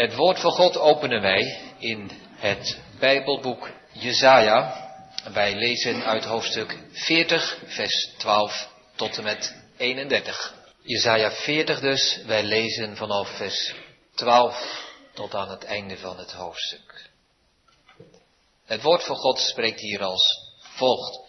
[0.00, 4.88] Het woord van God openen wij in het Bijbelboek Jesaja.
[5.32, 10.54] Wij lezen uit hoofdstuk 40, vers 12 tot en met 31.
[10.82, 13.74] Jesaja 40 dus, wij lezen vanaf vers
[14.14, 14.84] 12
[15.14, 17.10] tot aan het einde van het hoofdstuk.
[18.66, 21.20] Het woord van God spreekt hier als volgt.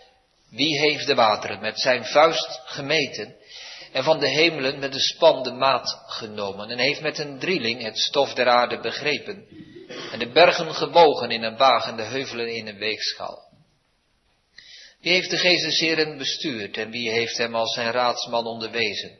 [0.49, 3.35] Wie heeft de wateren met zijn vuist gemeten
[3.91, 7.81] en van de hemelen met de span de maat genomen en heeft met een drieling
[7.81, 9.45] het stof der aarde begrepen
[10.11, 13.49] en de bergen gewogen in een wagen, de heuvelen in een weegschaal.
[15.01, 19.19] Wie heeft de geest Heren bestuurd en wie heeft hem als zijn raadsman onderwezen?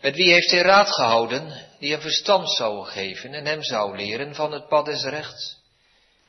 [0.00, 4.34] Met wie heeft hij raad gehouden die hem verstand zou geven en hem zou leren
[4.34, 5.56] van het pad des rechts?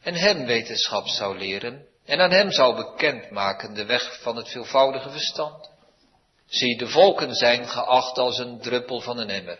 [0.02, 5.10] En hem wetenschap zou leren en aan hem zou bekendmaken de weg van het veelvoudige
[5.10, 5.69] verstand?
[6.50, 9.60] Zie, de volken zijn geacht als een druppel van een emmer.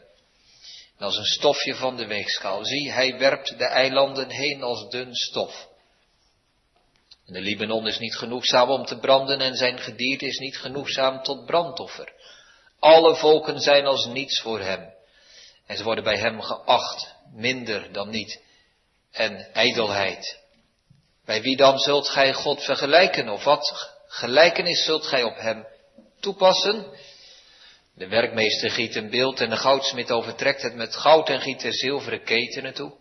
[0.98, 2.66] En als een stofje van de weegschaal.
[2.66, 5.68] Zie, hij werpt de eilanden heen als dun stof.
[7.26, 11.24] En de Libanon is niet genoegzaam om te branden en zijn gedierte is niet genoegzaam
[11.24, 12.14] tot brandoffer.
[12.80, 14.94] Alle volken zijn als niets voor hem.
[15.68, 18.42] En ze worden bij hem geacht, minder dan niet.
[19.12, 20.40] En ijdelheid.
[21.26, 23.30] Bij wie dan zult gij God vergelijken?
[23.30, 25.66] Of wat gelijkenis zult gij op hem
[26.20, 26.86] toepassen.
[27.96, 31.74] De werkmeester giet een beeld en de goudsmid overtrekt het met goud en giet er
[31.74, 32.94] zilveren ketenen toe.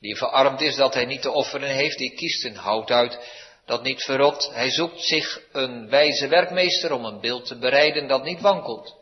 [0.00, 3.18] Die verarmd is dat hij niet te offeren heeft, die kiest een hout uit
[3.66, 4.50] dat niet verrot.
[4.52, 8.96] Hij zoekt zich een wijze werkmeester om een beeld te bereiden dat niet wankelt.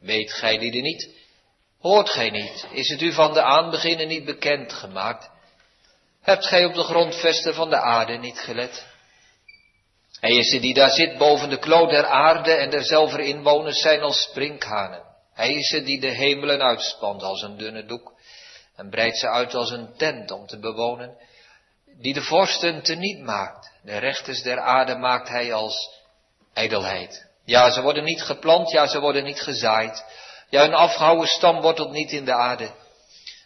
[0.00, 1.08] Weet gij die er niet?
[1.78, 2.66] Hoort gij niet?
[2.72, 5.30] Is het u van de aanbeginnen niet bekend gemaakt?
[6.20, 8.86] Hebt gij op de grondvesten van de aarde niet gelet?
[10.24, 14.00] Hij is er die daar zit boven de kloot der aarde en derzelver inwoners zijn
[14.00, 15.02] als sprinkhanen.
[15.34, 18.12] Hij is er die de hemelen uitspant als een dunne doek
[18.76, 21.16] en breidt ze uit als een tent om te bewonen,
[22.00, 23.70] die de vorsten teniet maakt.
[23.82, 25.90] De rechters der aarde maakt hij als
[26.54, 27.26] ijdelheid.
[27.44, 30.04] Ja, ze worden niet geplant, ja, ze worden niet gezaaid.
[30.50, 32.70] Ja, een afgehouden stam wortelt niet in de aarde.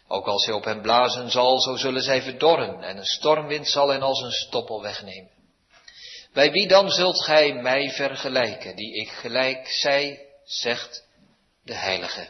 [0.07, 3.87] Ook als hij op hen blazen zal, zo zullen zij verdorren en een stormwind zal
[3.89, 5.38] hen als een stoppel wegnemen.
[6.33, 11.07] Bij wie dan zult gij mij vergelijken, die ik gelijk zij, zegt
[11.63, 12.27] de Heilige.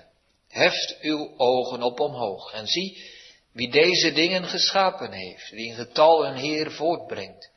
[0.48, 3.18] Heft uw ogen op omhoog en zie
[3.52, 7.52] wie deze dingen geschapen heeft, die in getal een Heer voortbrengt,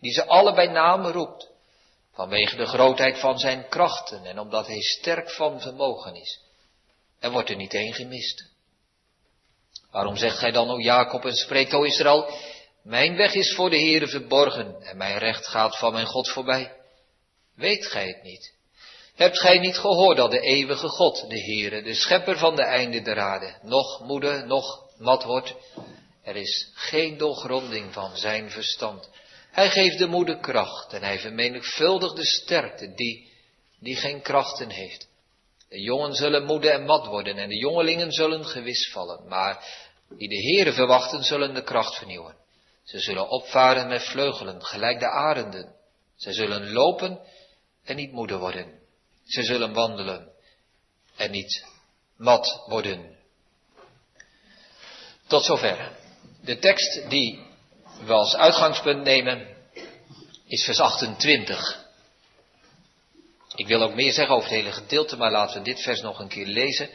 [0.00, 1.50] die ze alle bij naam roept,
[2.12, 6.40] vanwege de grootheid van zijn krachten en omdat hij sterk van vermogen is.
[7.20, 8.52] Er wordt er niet één gemist.
[9.90, 12.34] Waarom zegt gij dan, o Jacob, en spreekt, o Israël,
[12.84, 16.72] mijn weg is voor de Heere verborgen en mijn recht gaat van mijn God voorbij.
[17.54, 18.52] Weet gij het niet?
[19.14, 23.02] Hebt gij niet gehoord dat de eeuwige God, de Heere, de schepper van de einde
[23.02, 25.54] der aarde, nog moede, nog mat wordt?
[26.22, 29.08] Er is geen doorgronding van zijn verstand.
[29.50, 33.32] Hij geeft de moede kracht en hij vermenigvuldigt de sterkte die,
[33.80, 35.08] die geen krachten heeft.
[35.68, 39.64] De jongen zullen moede en mat worden en de jongelingen zullen gewis vallen, maar
[40.08, 42.42] die de Heere verwachten zullen de kracht vernieuwen.
[42.84, 45.74] Ze zullen opvaren met vleugelen, gelijk de arenden.
[46.16, 47.20] Ze zullen lopen
[47.84, 48.78] en niet moede worden.
[49.24, 50.28] Ze zullen wandelen
[51.16, 51.64] en niet
[52.16, 53.16] mat worden.
[55.26, 55.92] Tot zover.
[56.42, 57.46] De tekst die
[58.04, 59.56] we als uitgangspunt nemen
[60.46, 61.84] is vers 28.
[63.54, 66.18] Ik wil ook meer zeggen over het hele gedeelte, maar laten we dit vers nog
[66.18, 66.90] een keer lezen.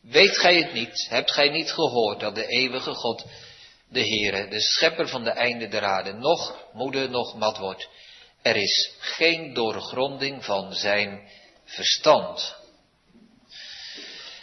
[0.00, 1.06] Weet gij het niet?
[1.08, 3.24] Hebt gij niet gehoord dat de eeuwige God
[3.88, 7.88] de Heere, de schepper van de einde der aarde, nog moede, nog mat wordt.
[8.42, 11.28] Er is geen doorgronding van zijn
[11.64, 12.56] verstand.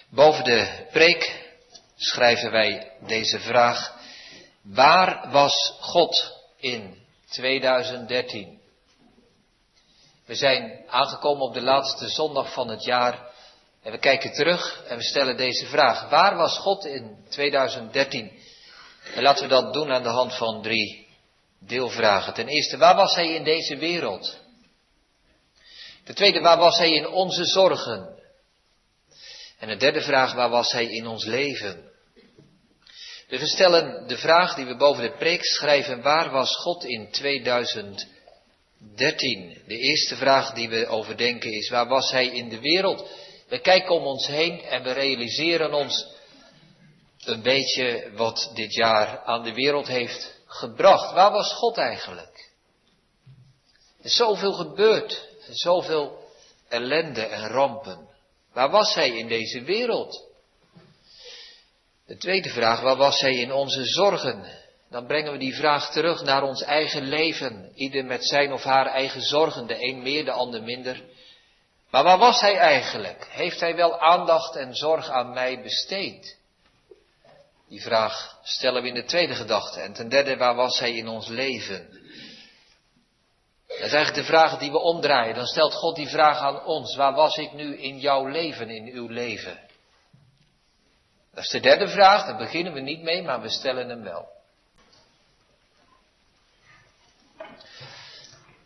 [0.10, 1.50] Boven de preek
[1.96, 4.00] schrijven wij deze vraag.
[4.64, 6.98] Waar was God in
[7.30, 8.60] 2013?
[10.26, 13.30] We zijn aangekomen op de laatste zondag van het jaar
[13.84, 16.10] en we kijken terug en we stellen deze vraag.
[16.10, 18.41] Waar was God in 2013?
[19.04, 21.08] En laten we dat doen aan de hand van drie
[21.60, 22.34] deelvragen.
[22.34, 24.40] Ten eerste, waar was hij in deze wereld?
[26.04, 28.20] Ten tweede, waar was hij in onze zorgen?
[29.60, 31.90] En de derde vraag, waar was hij in ons leven?
[33.28, 37.12] Dus we stellen de vraag die we boven de preek schrijven, waar was God in
[37.12, 38.08] 2013?
[39.68, 43.10] De eerste vraag die we overdenken is, waar was hij in de wereld?
[43.48, 46.11] We kijken om ons heen en we realiseren ons
[47.26, 51.14] een beetje wat dit jaar aan de wereld heeft gebracht.
[51.14, 52.50] Waar was God eigenlijk?
[54.00, 56.30] Er is zoveel gebeurd, zoveel
[56.70, 58.10] ellende en rampen.
[58.54, 60.30] Waar was hij in deze wereld?
[62.06, 64.60] De tweede vraag, waar was hij in onze zorgen?
[64.90, 67.72] Dan brengen we die vraag terug naar ons eigen leven.
[67.76, 71.04] Ieder met zijn of haar eigen zorgen, de een meer, de ander minder.
[71.90, 73.28] Maar waar was hij eigenlijk?
[73.30, 76.40] Heeft hij wel aandacht en zorg aan mij besteed?
[77.72, 79.80] Die vraag stellen we in de tweede gedachte.
[79.80, 81.88] En ten derde, waar was hij in ons leven?
[83.68, 85.36] Dat is eigenlijk de vraag die we omdraaien.
[85.36, 86.96] Dan stelt God die vraag aan ons.
[86.96, 89.60] Waar was ik nu in jouw leven, in uw leven?
[91.34, 94.28] Dat is de derde vraag, daar beginnen we niet mee, maar we stellen hem wel.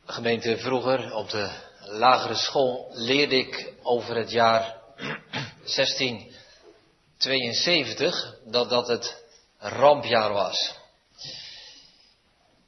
[0.06, 1.50] Gemeente, vroeger op de
[1.80, 4.78] lagere school leerde ik over het jaar
[7.26, 9.24] 1672 dat dat het
[9.58, 10.74] rampjaar was.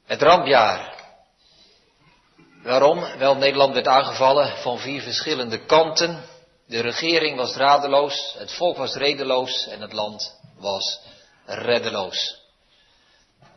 [0.06, 0.96] Het rampjaar.
[2.62, 3.18] Waarom?
[3.18, 6.24] Wel, Nederland werd aangevallen van vier verschillende kanten.
[6.66, 11.00] De regering was radeloos, het volk was redeloos en het land was
[11.44, 12.42] reddeloos.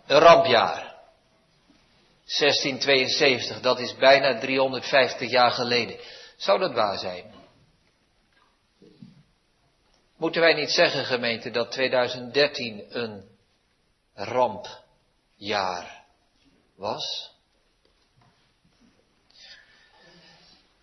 [0.08, 0.92] Een rampjaar.
[2.40, 5.98] 1672, dat is bijna 350 jaar geleden.
[6.38, 7.41] Zou dat waar zijn?
[10.22, 13.30] Moeten wij niet zeggen, gemeente, dat 2013 een
[14.14, 16.04] rampjaar
[16.76, 17.32] was?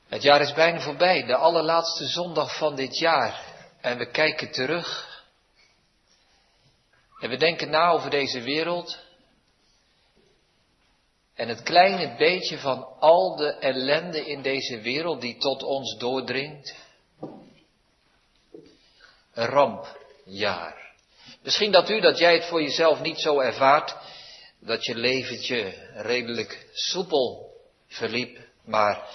[0.09, 3.45] Het jaar is bijna voorbij, de allerlaatste zondag van dit jaar.
[3.81, 5.07] En we kijken terug.
[7.21, 8.99] En we denken na over deze wereld.
[11.35, 16.87] En het kleine beetje van al de ellende in deze wereld die tot ons doordringt.
[19.39, 20.95] Een rampjaar.
[21.43, 23.97] Misschien dat u, dat jij het voor jezelf niet zo ervaart,
[24.61, 27.53] dat je leventje redelijk soepel
[27.87, 29.09] verliep, maar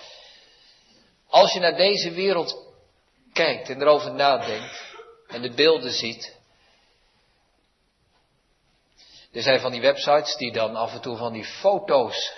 [1.27, 2.67] als je naar deze wereld
[3.33, 4.95] kijkt en erover nadenkt
[5.27, 6.35] en de beelden ziet,
[9.31, 12.33] er zijn van die websites die dan af en toe van die foto's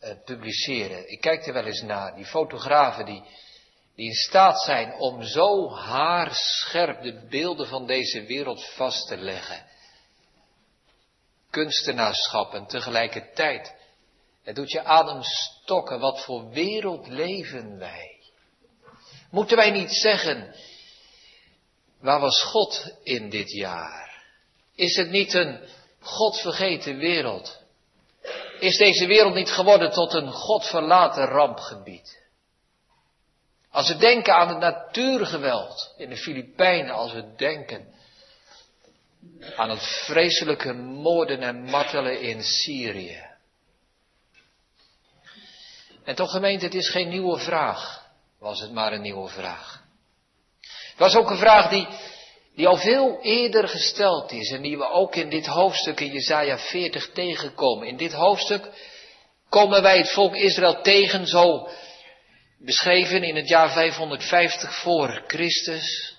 [0.00, 1.10] uh, publiceren.
[1.10, 2.14] Ik kijk er wel eens naar.
[2.14, 3.22] Die fotografen die,
[4.00, 9.66] die in staat zijn om zo haarscherp de beelden van deze wereld vast te leggen.
[11.50, 13.74] Kunstenaarschap en tegelijkertijd.
[14.42, 16.00] Het doet je adem stokken.
[16.00, 18.20] Wat voor wereld leven wij?
[19.30, 20.54] Moeten wij niet zeggen,
[22.00, 24.24] waar was God in dit jaar?
[24.74, 25.68] Is het niet een
[26.00, 27.58] God vergeten wereld.
[28.60, 32.18] Is deze wereld niet geworden tot een God verlaten rampgebied?
[33.70, 37.94] Als we denken aan het natuurgeweld in de Filipijnen, als we denken
[39.56, 43.28] aan het vreselijke moorden en martelen in Syrië.
[46.04, 48.06] En toch gemeente, het is geen nieuwe vraag,
[48.38, 49.82] was het maar een nieuwe vraag.
[50.60, 51.86] Het was ook een vraag die
[52.54, 56.58] die al veel eerder gesteld is en die we ook in dit hoofdstuk in Jesaja
[56.58, 57.86] 40 tegenkomen.
[57.86, 58.70] In dit hoofdstuk
[59.48, 61.68] komen wij het volk Israël tegen, zo
[62.60, 66.16] beschreven in het jaar 550 voor Christus.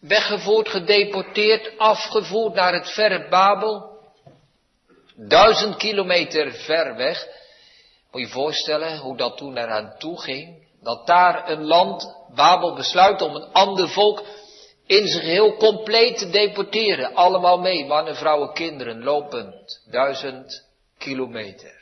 [0.00, 3.90] Weggevoerd, gedeporteerd, afgevoerd naar het verre Babel.
[5.16, 7.26] Duizend kilometer ver weg.
[8.10, 10.66] Moet je je voorstellen hoe dat toen eraan toe ging.
[10.82, 14.24] Dat daar een land, Babel, besluit om een ander volk
[14.86, 17.14] in zijn geheel compleet te deporteren.
[17.14, 19.82] Allemaal mee, mannen, vrouwen, kinderen, lopend.
[19.90, 20.68] Duizend
[20.98, 21.80] kilometer.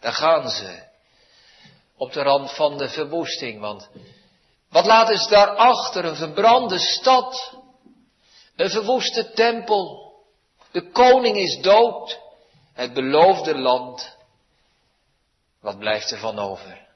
[0.00, 0.84] Daar gaan ze.
[1.96, 3.88] Op de rand van de verwoesting, want
[4.70, 6.04] wat laten ze daarachter?
[6.04, 7.52] Een verbrande stad.
[8.56, 10.12] Een verwoeste tempel.
[10.72, 12.20] De koning is dood.
[12.72, 14.16] Het beloofde land.
[15.60, 16.86] Wat blijft er van over?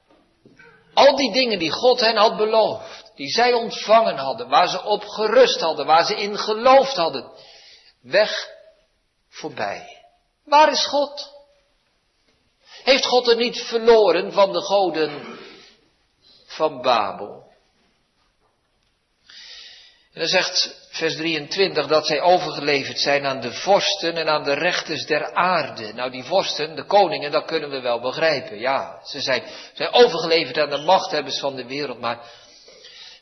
[0.93, 5.03] Al die dingen die God hen had beloofd, die zij ontvangen hadden, waar ze op
[5.03, 7.31] gerust hadden, waar ze in geloofd hadden,
[8.01, 8.49] weg
[9.29, 10.03] voorbij.
[10.45, 11.40] Waar is God?
[12.83, 15.39] Heeft God er niet verloren van de goden
[16.45, 17.49] van Babel?
[20.13, 24.53] En dan zegt vers 23 dat zij overgeleverd zijn aan de vorsten en aan de
[24.53, 25.93] rechters der aarde.
[25.93, 28.59] Nou, die vorsten, de koningen, dat kunnen we wel begrijpen.
[28.59, 31.99] Ja, ze zijn, zijn overgeleverd aan de machthebbers van de wereld.
[31.99, 32.19] Maar,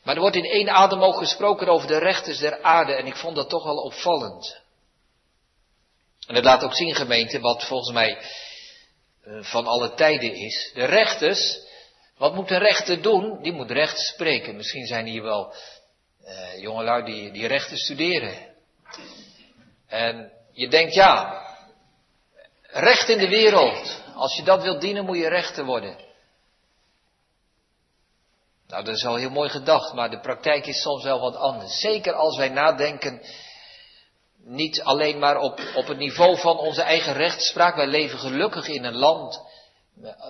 [0.04, 2.92] maar er wordt in één adem ook gesproken over de rechters der aarde.
[2.92, 4.60] En ik vond dat toch wel opvallend.
[6.26, 8.18] En het laat ook zien, gemeente, wat volgens mij
[9.40, 10.70] van alle tijden is.
[10.74, 11.58] De rechters,
[12.16, 13.42] wat moet een rechter doen?
[13.42, 14.56] Die moet recht spreken.
[14.56, 15.54] Misschien zijn hier wel
[16.24, 18.34] uh, jongelui die, die rechten studeren.
[19.86, 21.42] En je denkt, ja,
[22.62, 24.02] recht in de wereld.
[24.14, 25.96] Als je dat wilt dienen, moet je rechter worden.
[28.66, 31.80] Nou, dat is al heel mooi gedacht, maar de praktijk is soms wel wat anders.
[31.80, 33.22] Zeker als wij nadenken
[34.44, 37.76] niet alleen maar op, op het niveau van onze eigen rechtspraak.
[37.76, 39.40] Wij leven gelukkig in een land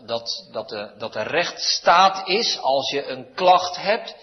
[0.07, 2.59] dat, dat, de, dat er rechtsstaat is.
[2.61, 4.14] Als je een klacht hebt,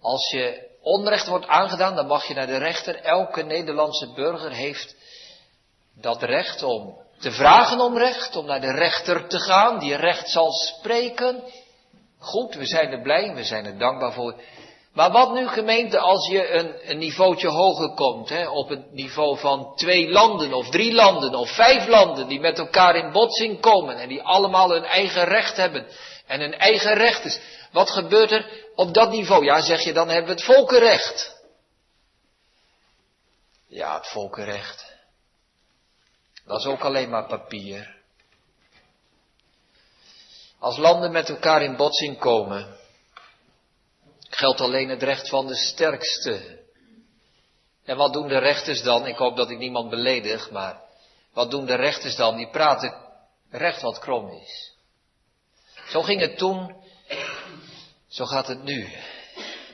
[0.00, 2.96] als je onrecht wordt aangedaan, dan mag je naar de rechter.
[2.96, 4.96] Elke Nederlandse burger heeft
[5.94, 10.30] dat recht om te vragen om recht, om naar de rechter te gaan, die recht
[10.30, 11.42] zal spreken.
[12.18, 14.40] Goed, we zijn er blij, we zijn er dankbaar voor.
[14.92, 19.38] Maar wat nu gemeente als je een, een niveautje hoger komt, hè, op het niveau
[19.38, 23.96] van twee landen of drie landen of vijf landen die met elkaar in botsing komen
[23.96, 25.86] en die allemaal hun eigen recht hebben
[26.26, 27.40] en hun eigen recht is.
[27.72, 29.44] Wat gebeurt er op dat niveau?
[29.44, 31.36] Ja, zeg je, dan hebben we het volkenrecht.
[33.66, 34.96] Ja, het volkenrecht.
[36.46, 37.96] Dat is ook alleen maar papier.
[40.58, 42.77] Als landen met elkaar in botsing komen,
[44.28, 46.66] geldt alleen het recht van de sterkste.
[47.84, 49.06] En wat doen de rechters dan?
[49.06, 50.80] Ik hoop dat ik niemand beledig, maar
[51.32, 52.36] wat doen de rechters dan?
[52.36, 52.94] Die praten
[53.50, 54.76] recht wat krom is.
[55.88, 56.76] Zo ging het toen,
[58.08, 58.88] zo gaat het nu.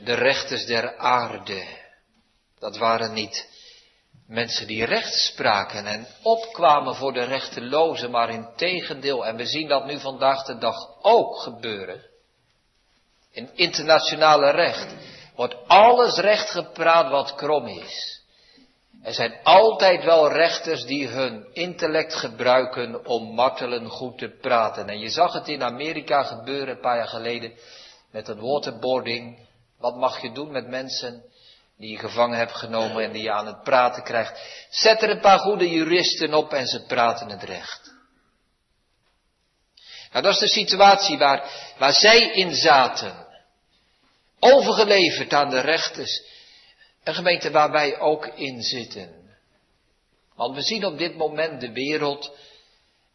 [0.04, 1.66] De rechters der aarde,
[2.58, 3.52] dat waren niet
[4.26, 9.26] mensen die recht spraken en opkwamen voor de rechtelozen, maar in tegendeel.
[9.26, 12.12] En we zien dat nu vandaag de dag ook gebeuren.
[13.34, 14.86] In internationale recht
[15.34, 18.22] wordt alles recht gepraat wat krom is.
[19.02, 24.88] Er zijn altijd wel rechters die hun intellect gebruiken om martelen goed te praten.
[24.88, 27.52] En je zag het in Amerika gebeuren een paar jaar geleden
[28.10, 29.48] met het waterboarding.
[29.78, 31.22] Wat mag je doen met mensen
[31.76, 34.66] die je gevangen hebt genomen en die je aan het praten krijgt?
[34.70, 37.92] Zet er een paar goede juristen op en ze praten het recht.
[40.12, 43.23] Nou, dat is de situatie waar, waar zij in zaten
[44.44, 46.22] overgeleverd aan de rechters.
[47.04, 49.22] Een gemeente waar wij ook in zitten.
[50.34, 52.36] Want we zien op dit moment de wereld,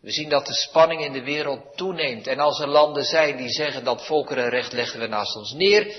[0.02, 2.28] we zien dat de spanning in de wereld toeneemt.
[2.28, 5.96] En als er landen zijn die zeggen dat volkerenrecht leggen we naast ons neer.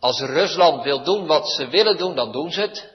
[0.00, 2.94] Als Rusland wil doen wat ze willen doen, dan doen ze het.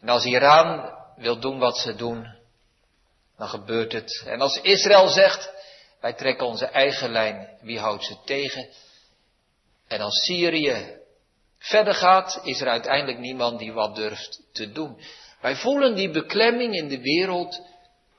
[0.00, 2.26] En als Iran wil doen wat ze doen,
[3.36, 4.22] dan gebeurt het.
[4.26, 5.50] En als Israël zegt,
[6.00, 8.68] wij trekken onze eigen lijn, wie houdt ze tegen?
[9.88, 10.98] En als Syrië
[11.58, 14.98] verder gaat, is er uiteindelijk niemand die wat durft te doen.
[15.40, 17.60] Wij voelen die beklemming in de wereld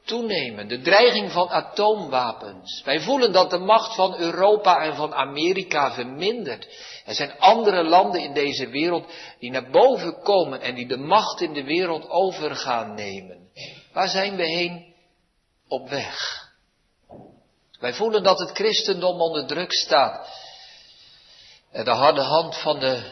[0.05, 2.81] toenemen, de dreiging van atoomwapens.
[2.83, 6.67] Wij voelen dat de macht van Europa en van Amerika vermindert.
[7.05, 9.05] Er zijn andere landen in deze wereld
[9.39, 13.49] die naar boven komen en die de macht in de wereld over gaan nemen.
[13.93, 14.93] Waar zijn we heen?
[15.67, 16.43] Op weg.
[17.79, 20.43] Wij voelen dat het christendom onder druk staat.
[21.83, 23.11] De harde hand van de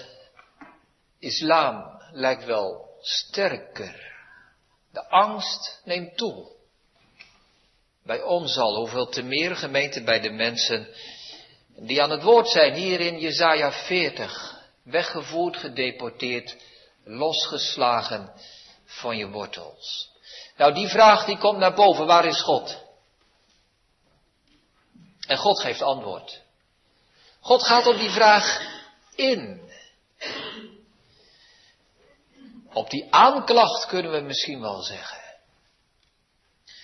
[1.20, 4.12] islam lijkt wel sterker.
[4.92, 6.52] De angst neemt toe.
[8.04, 10.88] Bij ons al, hoeveel te meer gemeente bij de mensen
[11.76, 14.62] die aan het woord zijn hier in Jezaja 40.
[14.84, 16.56] Weggevoerd, gedeporteerd,
[17.04, 18.34] losgeslagen
[18.86, 20.10] van je wortels.
[20.58, 22.82] Nou, die vraag die komt naar boven, waar is God?
[25.28, 26.43] En God geeft antwoord.
[27.44, 28.62] God gaat op die vraag
[29.16, 29.62] in.
[32.74, 35.22] Op die aanklacht kunnen we misschien wel zeggen.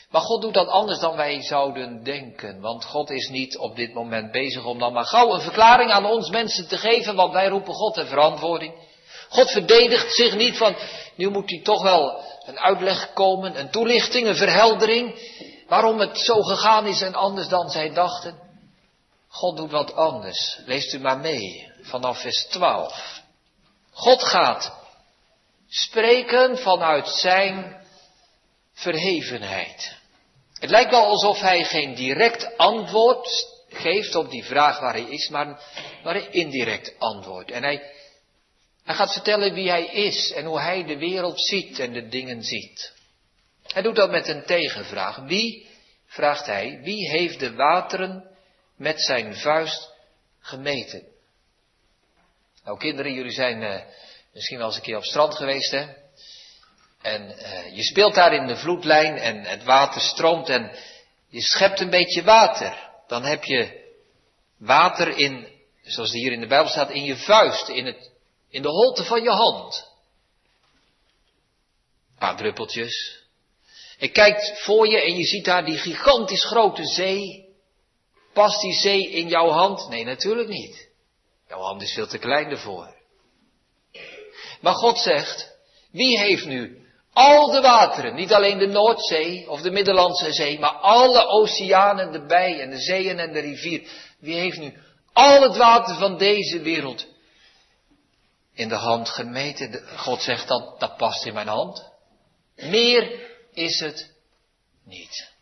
[0.10, 2.62] Maar God doet dat anders dan wij zouden denken.
[2.62, 6.06] Want God is niet op dit moment bezig om dan maar gauw een verklaring aan
[6.06, 8.74] ons mensen te geven, want wij roepen God ter verantwoording.
[9.30, 10.76] God verdedigt zich niet van,
[11.16, 15.16] nu moet hij toch wel een uitleg komen, een toelichting, een verheldering,
[15.68, 18.49] waarom het zo gegaan is en anders dan zij dachten.
[19.30, 20.60] God doet wat anders.
[20.66, 23.22] Leest u maar mee vanaf vers 12.
[23.92, 24.78] God gaat
[25.68, 27.86] spreken vanuit zijn
[28.74, 29.98] verhevenheid.
[30.54, 35.30] Het lijkt wel alsof hij geen direct antwoord geeft op die vraag waar hij is,
[35.30, 35.62] maar,
[36.04, 37.52] maar een indirect antwoord.
[37.52, 37.92] En hij,
[38.84, 42.44] hij gaat vertellen wie hij is en hoe hij de wereld ziet en de dingen
[42.44, 42.94] ziet.
[43.64, 45.16] Hij doet dat met een tegenvraag.
[45.16, 45.68] Wie,
[46.06, 48.29] vraagt hij, wie heeft de wateren
[48.80, 49.90] met zijn vuist
[50.40, 51.04] gemeten.
[52.64, 53.82] Nou kinderen, jullie zijn uh,
[54.34, 55.88] misschien wel eens een keer op strand geweest hè.
[57.02, 60.72] En uh, je speelt daar in de vloedlijn en het water stroomt en
[61.28, 62.90] je schept een beetje water.
[63.08, 63.92] Dan heb je
[64.58, 65.48] water in,
[65.82, 68.12] zoals hier in de Bijbel staat, in je vuist, in, het,
[68.50, 69.88] in de holte van je hand.
[72.12, 73.24] Een paar druppeltjes.
[73.98, 77.49] Je kijkt voor je en je ziet daar die gigantisch grote zee.
[78.40, 79.90] Past die zee in jouw hand?
[79.90, 80.90] Nee, natuurlijk niet.
[81.48, 82.96] Jouw hand is veel te klein ervoor.
[84.62, 85.58] Maar God zegt,
[85.92, 90.72] wie heeft nu al de wateren, niet alleen de Noordzee of de Middellandse Zee, maar
[90.72, 93.90] alle oceanen erbij en de zeeën en de rivier.
[94.20, 94.78] Wie heeft nu
[95.14, 97.08] al het water van deze wereld
[98.54, 99.98] in de hand gemeten?
[99.98, 101.92] God zegt dat, dat past in mijn hand.
[102.56, 104.16] Meer is het
[104.86, 105.38] niet.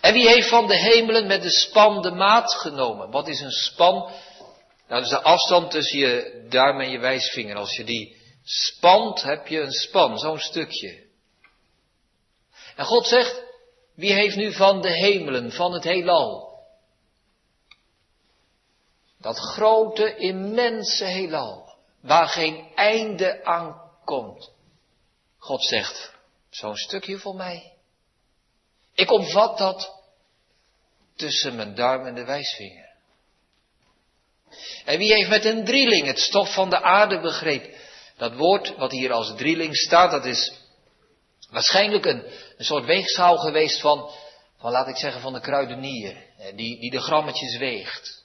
[0.00, 3.10] En wie heeft van de hemelen met de span de maat genomen?
[3.10, 3.94] Wat is een span?
[3.94, 7.56] Nou, dat is de afstand tussen je duim en je wijsvinger.
[7.56, 11.08] Als je die spant, heb je een span, zo'n stukje.
[12.76, 13.42] En God zegt,
[13.94, 16.48] wie heeft nu van de hemelen, van het heelal?
[19.20, 24.50] Dat grote, immense heelal, waar geen einde aan komt.
[25.38, 26.14] God zegt,
[26.50, 27.69] zo'n stukje voor mij.
[29.00, 30.02] Ik omvat dat
[31.16, 32.88] tussen mijn duim en de wijsvinger.
[34.84, 37.70] En wie heeft met een drieling het stof van de aarde begrepen?
[38.16, 40.52] Dat woord wat hier als drieling staat, dat is
[41.50, 42.24] waarschijnlijk een,
[42.56, 44.10] een soort weegschaal geweest van,
[44.58, 46.16] van, laat ik zeggen, van de kruidenier.
[46.54, 48.24] Die, die de grammetjes weegt.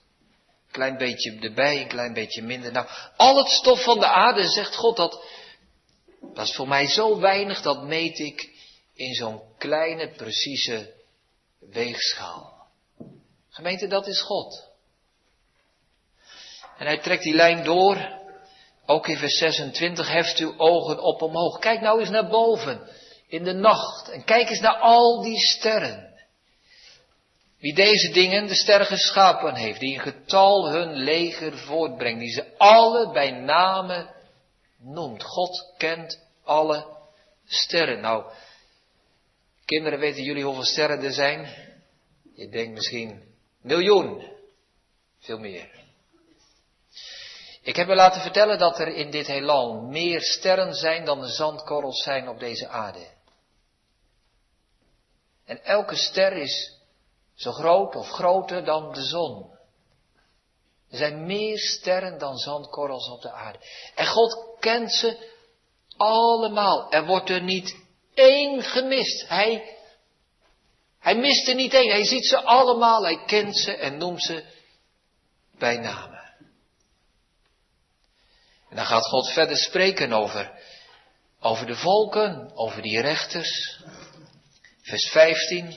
[0.71, 2.71] Klein beetje erbij, een klein beetje minder.
[2.71, 5.23] Nou, al het stof van de aarde, zegt God, dat,
[6.33, 8.54] dat is voor mij zo weinig, dat meet ik
[8.95, 10.93] in zo'n kleine, precieze
[11.59, 12.67] weegschaal.
[13.49, 14.69] Gemeente, dat is God.
[16.77, 18.23] En hij trekt die lijn door.
[18.85, 21.59] Ook in vers 26, heft uw ogen op omhoog.
[21.59, 22.89] Kijk nou eens naar boven
[23.27, 26.13] in de nacht en kijk eens naar al die sterren.
[27.59, 32.57] Wie deze dingen, de sterren geschapen heeft, die in getal hun leger voortbrengt, die ze
[32.57, 34.13] alle bij name
[34.79, 35.23] noemt.
[35.23, 36.85] God kent alle
[37.45, 38.01] sterren.
[38.01, 38.25] Nou,
[39.65, 41.63] kinderen, weten jullie hoeveel sterren er zijn?
[42.35, 43.23] Je denkt misschien
[43.61, 44.33] miljoen.
[45.19, 45.69] Veel meer.
[47.61, 51.27] Ik heb me laten vertellen dat er in dit heelal meer sterren zijn dan de
[51.27, 53.07] zandkorrels zijn op deze aarde.
[55.45, 56.79] En elke ster is
[57.35, 59.53] zo groot of groter dan de zon.
[60.89, 63.59] Er zijn meer sterren dan zandkorrels op de aarde.
[63.95, 65.33] En God kent ze
[65.97, 66.91] allemaal.
[66.91, 67.84] Er wordt er niet
[68.15, 69.27] één gemist.
[69.27, 69.77] Hij,
[70.99, 71.89] hij mist er niet één.
[71.89, 73.03] Hij ziet ze allemaal.
[73.03, 74.43] Hij kent ze en noemt ze
[75.57, 76.13] bij naam.
[78.69, 80.51] En dan gaat God verder spreken over,
[81.39, 83.79] over de volken, over die rechters.
[84.81, 85.75] Vers 15.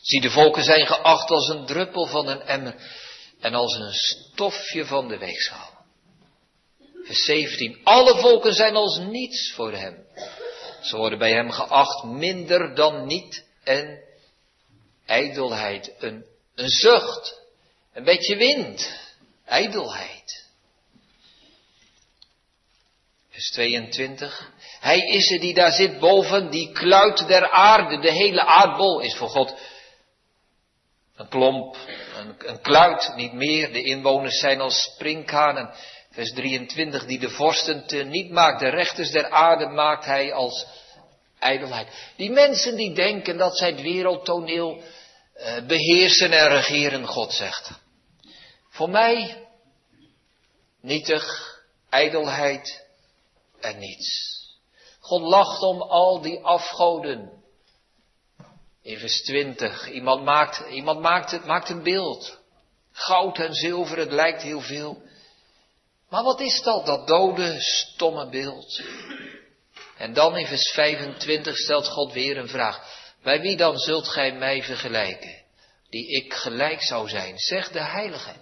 [0.00, 2.74] Zie, de volken zijn geacht als een druppel van een emmer
[3.40, 5.84] en als een stofje van de weegschaal.
[7.04, 7.80] Vers 17.
[7.84, 10.06] Alle volken zijn als niets voor hem.
[10.80, 14.00] Ze worden bij hem geacht minder dan niet en
[15.06, 15.94] ijdelheid.
[15.98, 17.40] Een, een zucht.
[17.92, 18.92] Een beetje wind.
[19.44, 20.44] Ijdelheid.
[23.30, 24.50] Vers 22.
[24.80, 28.00] Hij is er die daar zit boven, die kluit der aarde.
[28.00, 29.54] De hele aardbol is voor God
[31.16, 31.76] een klomp,
[32.16, 33.72] een, een kluit, niet meer.
[33.72, 35.74] De inwoners zijn als sprinkhanen.
[36.16, 40.66] Vers 23, die de vorsten te niet maakt, de rechters der aarde maakt hij als
[41.38, 41.88] ijdelheid.
[42.16, 47.70] Die mensen die denken dat zij het wereldtoneel uh, beheersen en regeren, God zegt.
[48.68, 49.46] Voor mij
[50.80, 51.24] nietig,
[51.90, 52.86] ijdelheid,
[53.60, 54.40] en niets.
[55.00, 57.30] God lacht om al die afgoden.
[58.82, 62.38] In vers 20, iemand maakt, iemand maakt, maakt een beeld.
[62.92, 65.04] Goud en zilver, het lijkt heel veel.
[66.08, 68.82] Maar wat is dat, dat dode, stomme beeld?
[69.96, 73.04] En dan in vers 25 stelt God weer een vraag.
[73.22, 75.44] Bij wie dan zult gij mij vergelijken?
[75.90, 78.32] Die ik gelijk zou zijn, zegt de heilige.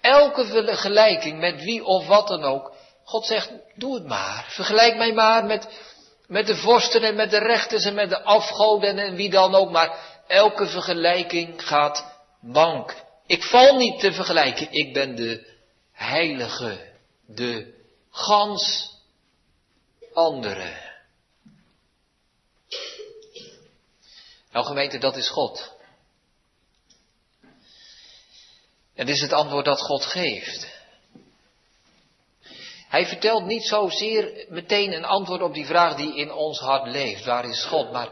[0.00, 2.72] Elke vergelijking met wie of wat dan ook
[3.04, 4.44] God zegt, doe het maar.
[4.48, 5.68] Vergelijk mij maar met,
[6.26, 9.70] met de vorsten en met de rechters en met de afgoden en wie dan ook.
[9.70, 12.04] Maar elke vergelijking gaat
[12.40, 12.94] mank.
[13.26, 14.68] Ik val niet te vergelijken.
[14.70, 15.53] Ik ben de
[16.04, 16.92] heilige.
[17.26, 17.74] De
[18.10, 18.92] gans
[20.12, 20.92] andere.
[24.52, 25.72] Nou gemeente, dat is God.
[28.94, 30.72] Dit is het antwoord dat God geeft.
[32.88, 37.24] Hij vertelt niet zozeer meteen een antwoord op die vraag die in ons hart leeft.
[37.24, 37.92] Waar is God?
[37.92, 38.08] Maar,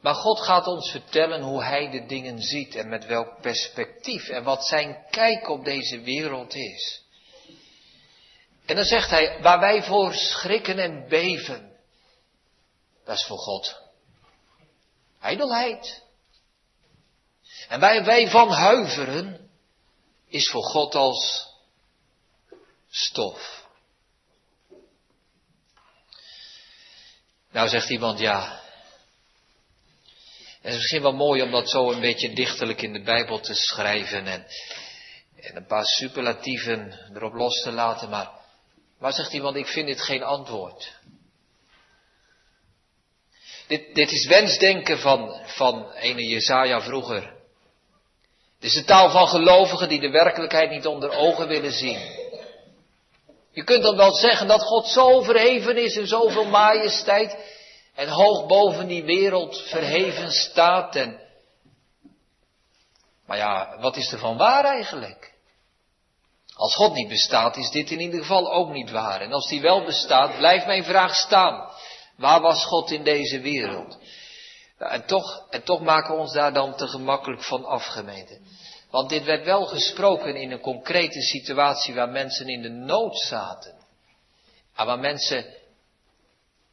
[0.00, 4.44] maar God gaat ons vertellen hoe Hij de dingen ziet en met welk perspectief en
[4.44, 7.01] wat zijn kijk op deze wereld is.
[8.66, 11.76] En dan zegt Hij, waar wij voor schrikken en beven,
[13.04, 13.80] dat is voor God.
[15.20, 16.02] Ijdelheid.
[17.68, 19.50] En waar wij van huiveren,
[20.28, 21.48] is voor God als
[22.90, 23.66] stof.
[27.50, 28.60] Nou zegt iemand ja.
[30.60, 33.54] Het is misschien wel mooi om dat zo een beetje dichterlijk in de Bijbel te
[33.54, 34.46] schrijven en,
[35.40, 38.30] en een paar superlatieven erop los te laten, maar,
[39.02, 40.92] maar zegt iemand, ik vind dit geen antwoord.
[43.66, 47.22] Dit, dit is wensdenken van, van ene Jezaja vroeger.
[48.54, 51.98] Het is de taal van gelovigen die de werkelijkheid niet onder ogen willen zien.
[53.52, 57.36] Je kunt dan wel zeggen dat God zo verheven is in zoveel majesteit
[57.94, 61.20] en hoog boven die wereld verheven staat en...
[63.26, 65.31] Maar ja, wat is er van waar eigenlijk?
[66.54, 69.20] Als God niet bestaat, is dit in ieder geval ook niet waar.
[69.20, 71.70] En als die wel bestaat, blijft mijn vraag staan.
[72.16, 73.98] Waar was God in deze wereld?
[74.78, 78.46] Nou, en, toch, en toch maken we ons daar dan te gemakkelijk van afgemeten.
[78.90, 83.74] Want dit werd wel gesproken in een concrete situatie waar mensen in de nood zaten.
[84.76, 85.46] En waar mensen,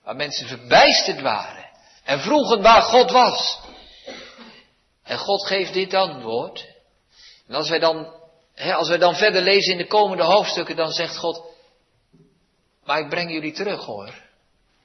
[0.03, 1.69] waar mensen verbijsterd waren.
[2.03, 3.59] En vroegen waar God was.
[5.03, 6.67] En God geeft dit antwoord.
[7.47, 8.18] En als wij dan,
[8.59, 11.43] als wij dan verder lezen in de komende hoofdstukken, dan zegt God,
[12.83, 14.13] maar ik breng jullie terug hoor.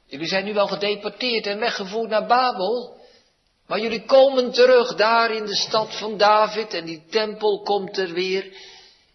[0.06, 3.02] Jullie zijn nu wel gedeporteerd en weggevoerd naar Babel.
[3.66, 8.12] Maar jullie komen terug daar in de stad van David en die tempel komt er
[8.12, 8.56] weer.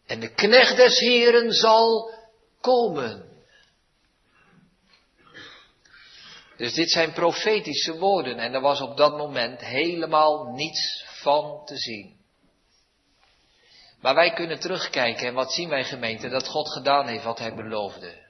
[0.07, 2.13] En de knecht des Heren zal
[2.61, 3.27] komen.
[6.57, 11.77] Dus dit zijn profetische woorden en er was op dat moment helemaal niets van te
[11.77, 12.18] zien.
[14.01, 16.29] Maar wij kunnen terugkijken en wat zien wij gemeente?
[16.29, 18.27] Dat God gedaan heeft wat hij beloofde.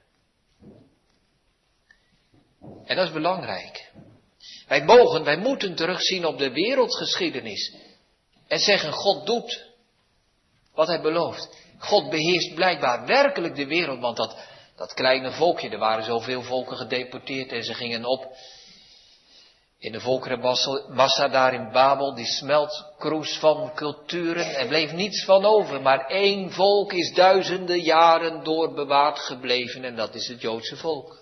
[2.84, 3.92] En dat is belangrijk.
[4.68, 7.74] Wij mogen, wij moeten terugzien op de wereldgeschiedenis.
[8.48, 9.66] En zeggen, God doet
[10.74, 11.56] wat hij belooft.
[11.78, 14.38] God beheerst blijkbaar werkelijk de wereld, want dat,
[14.76, 18.36] dat kleine volkje, er waren zoveel volken gedeporteerd en ze gingen op
[19.80, 25.80] in de volkerenmassa daar in Babel, die smeltkroes van culturen, er bleef niets van over,
[25.80, 31.18] maar één volk is duizenden jaren doorbewaard gebleven en dat is het Joodse volk.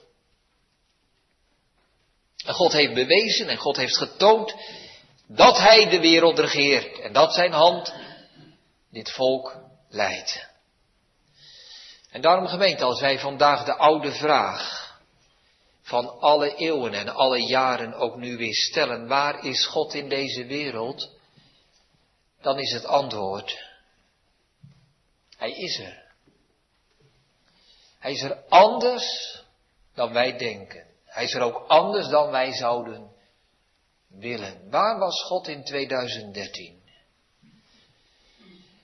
[2.44, 4.54] En God heeft bewezen en God heeft getoond
[5.26, 7.94] dat Hij de wereld regeert en dat Zijn hand
[8.90, 9.56] dit volk
[9.88, 10.46] leidt.
[12.10, 14.77] En daarom gemeente, als wij vandaag de oude vraag
[15.88, 20.44] van alle eeuwen en alle jaren ook nu weer stellen, waar is God in deze
[20.44, 21.10] wereld?
[22.40, 23.66] Dan is het antwoord,
[25.36, 26.06] Hij is er.
[27.98, 29.36] Hij is er anders
[29.94, 30.86] dan wij denken.
[31.04, 33.10] Hij is er ook anders dan wij zouden
[34.08, 34.70] willen.
[34.70, 36.82] Waar was God in 2013?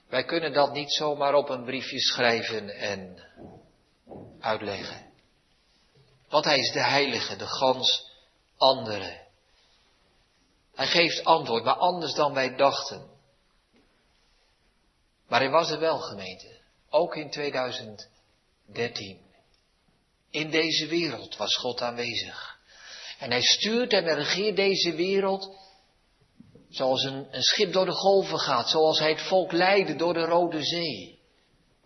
[0.07, 3.17] Wij kunnen dat niet zomaar op een briefje schrijven en
[4.39, 5.13] uitleggen.
[6.35, 8.11] Want hij is de heilige, de gans
[8.57, 9.23] andere.
[10.73, 13.09] Hij geeft antwoord, maar anders dan wij dachten.
[15.27, 16.61] Maar hij was er wel, gemeente.
[16.89, 19.19] Ook in 2013.
[20.29, 22.57] In deze wereld was God aanwezig.
[23.19, 25.57] En hij stuurt en regeert deze wereld
[26.69, 30.25] zoals een, een schip door de golven gaat, zoals hij het volk leidde door de
[30.25, 31.19] Rode Zee.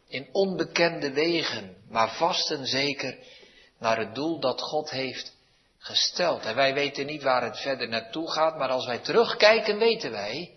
[0.07, 3.17] In onbekende wegen, maar vast en zeker
[3.79, 5.33] naar het doel dat God heeft
[5.77, 6.45] gesteld.
[6.45, 10.51] En wij weten niet waar het verder naartoe gaat, maar als wij terugkijken weten wij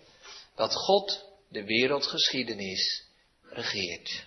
[0.55, 3.03] dat God de wereldgeschiedenis
[3.49, 4.25] regeert.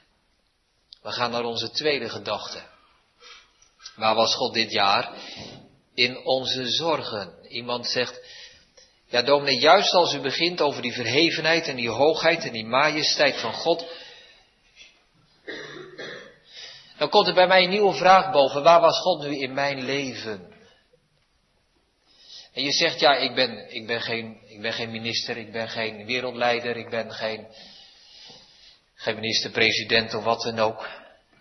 [1.03, 2.63] We gaan naar onze tweede gedachte.
[3.97, 5.11] Waar was God dit jaar?
[5.95, 7.35] In onze zorgen.
[7.49, 8.21] Iemand zegt,
[9.07, 13.41] ja dominee, juist als u begint over die verhevenheid en die hoogheid en die majesteit
[13.41, 13.87] van God,
[16.99, 18.63] dan komt er bij mij een nieuwe vraag boven.
[18.63, 20.55] Waar was God nu in mijn leven?
[22.53, 25.69] En je zegt, ja, ik ben, ik ben, geen, ik ben geen minister, ik ben
[25.69, 27.47] geen wereldleider, ik ben geen,
[28.95, 30.89] geen minister-president of wat dan ook.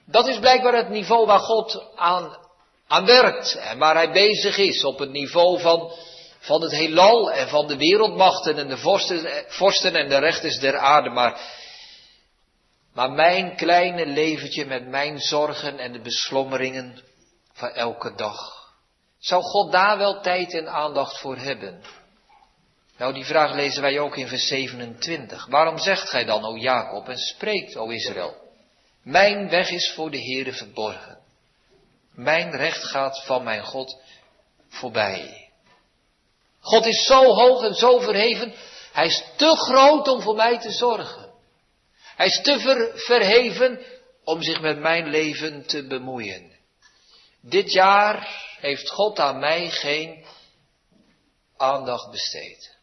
[0.05, 2.43] Dat is blijkbaar het niveau waar God aan
[2.87, 5.91] aan werkt en waar hij bezig is op het niveau van,
[6.39, 10.77] van het heelal en van de wereldmachten en de vorsten, vorsten en de rechters der
[10.77, 11.09] aarde.
[11.09, 11.41] Maar,
[12.95, 17.01] maar mijn kleine leventje met mijn zorgen en de beslommeringen
[17.53, 18.37] van elke dag.
[19.19, 21.81] Zou God daar wel tijd en aandacht voor hebben?
[22.97, 25.45] Nou, die vraag lezen wij ook in vers 27.
[25.45, 28.35] Waarom zegt gij dan, o Jacob, en spreekt, o Israël?
[29.03, 31.19] Mijn weg is voor de Heere verborgen.
[32.13, 33.97] Mijn recht gaat van mijn God
[34.67, 35.49] voorbij.
[36.59, 38.53] God is zo hoog en zo verheven.
[38.93, 41.24] Hij is te groot om voor mij te zorgen.
[42.15, 43.85] Hij is te verheven
[44.23, 46.51] om zich met mijn leven te bemoeien.
[47.41, 50.25] Dit jaar, heeft God aan mij geen
[51.57, 52.77] aandacht besteed?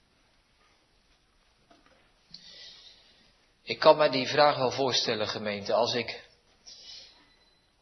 [3.62, 6.24] Ik kan me die vraag wel voorstellen, gemeente, als ik,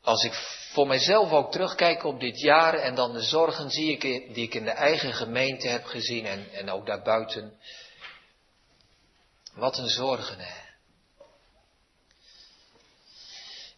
[0.03, 0.33] als ik
[0.73, 4.01] voor mijzelf ook terugkijk op dit jaar en dan de zorgen zie ik,
[4.35, 7.61] die ik in de eigen gemeente heb gezien en, en ook daarbuiten.
[9.55, 10.70] Wat een zorgen, hè.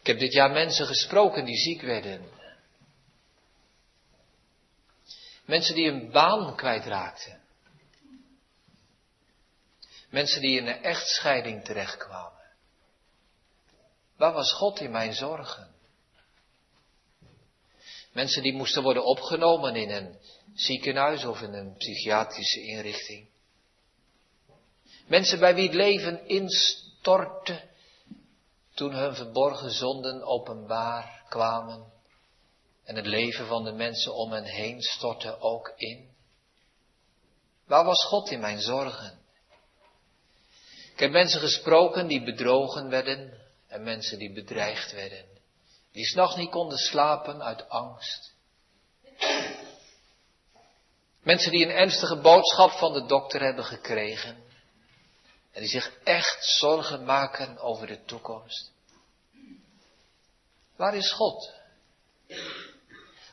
[0.03, 2.29] Ik heb dit jaar mensen gesproken die ziek werden.
[5.45, 7.41] Mensen die een baan kwijtraakten.
[10.11, 12.43] Mensen die in een echtscheiding terechtkwamen.
[14.17, 15.75] Waar was God in mijn zorgen?
[18.13, 20.19] Mensen die moesten worden opgenomen in een
[20.55, 23.29] ziekenhuis of in een psychiatrische inrichting.
[25.07, 27.71] Mensen bij wie het leven instortte
[28.83, 31.93] toen hun verborgen zonden openbaar kwamen
[32.85, 36.11] en het leven van de mensen om hen heen stortte ook in.
[37.67, 39.19] Waar was God in mijn zorgen?
[40.93, 45.25] Ik heb mensen gesproken die bedrogen werden en mensen die bedreigd werden.
[45.93, 48.33] Die s'nachts niet konden slapen uit angst.
[51.23, 54.37] Mensen die een ernstige boodschap van de dokter hebben gekregen.
[55.53, 58.72] En die zich echt zorgen maken over de toekomst.
[60.83, 61.53] Waar is God?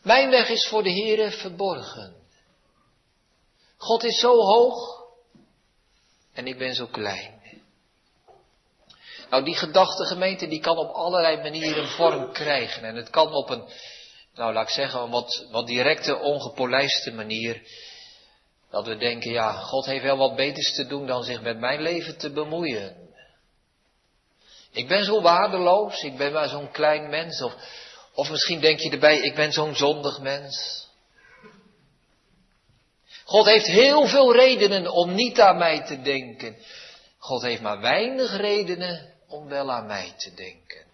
[0.04, 2.16] Mijn weg is voor de Heere verborgen.
[3.78, 5.04] God is zo hoog
[6.34, 7.42] en ik ben zo klein.
[9.30, 12.84] Nou, die gedachtegemeente die kan op allerlei manieren vorm krijgen.
[12.84, 13.64] En het kan op een,
[14.34, 17.62] nou laat ik zeggen, een wat, wat directe, ongepolijste manier.
[18.70, 21.82] Dat we denken, ja, God heeft wel wat beters te doen dan zich met mijn
[21.82, 23.09] leven te bemoeien.
[24.72, 27.42] Ik ben zo waardeloos, ik ben maar zo'n klein mens.
[27.42, 27.56] Of,
[28.14, 30.88] of misschien denk je erbij, ik ben zo'n zondig mens.
[33.24, 36.58] God heeft heel veel redenen om niet aan mij te denken.
[37.18, 40.86] God heeft maar weinig redenen om wel aan mij te denken.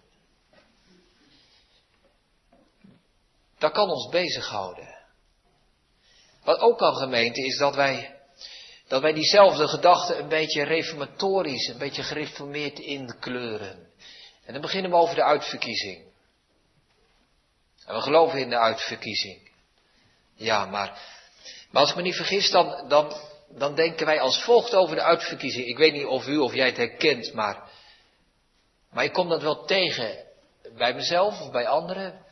[3.58, 4.94] Dat kan ons bezighouden.
[6.44, 8.15] Wat ook al gemeente is dat wij,
[8.88, 13.88] dat wij diezelfde gedachten een beetje reformatorisch, een beetje gereformeerd inkleuren.
[14.44, 16.04] En dan beginnen we over de uitverkiezing.
[17.86, 19.50] En we geloven in de uitverkiezing.
[20.34, 21.00] Ja, maar,
[21.70, 23.12] maar als ik me niet vergis, dan, dan,
[23.48, 25.66] dan denken wij als volgt over de uitverkiezing.
[25.66, 27.74] Ik weet niet of u of jij het herkent, maar
[28.96, 30.24] maar ik kom dat wel tegen
[30.76, 32.24] bij mezelf of bij anderen.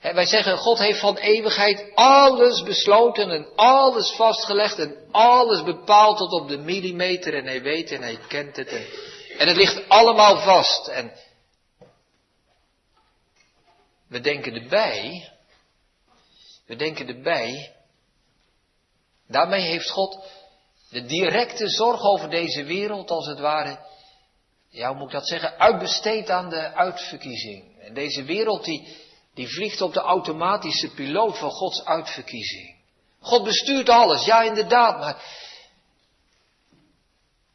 [0.00, 6.32] Wij zeggen, God heeft van eeuwigheid alles besloten en alles vastgelegd en alles bepaald tot
[6.32, 8.86] op de millimeter en hij weet en hij kent het en,
[9.38, 10.88] en het ligt allemaal vast.
[10.88, 11.12] En
[14.08, 15.32] we denken erbij,
[16.66, 17.74] we denken erbij,
[19.28, 20.24] daarmee heeft God
[20.90, 23.86] de directe zorg over deze wereld als het ware
[24.70, 27.78] ja, hoe moet ik dat zeggen, uitbesteed aan de uitverkiezing.
[27.80, 28.96] En deze wereld die,
[29.38, 32.76] die vliegt op de automatische piloot van Gods uitverkiezing.
[33.20, 35.22] God bestuurt alles, ja inderdaad, maar,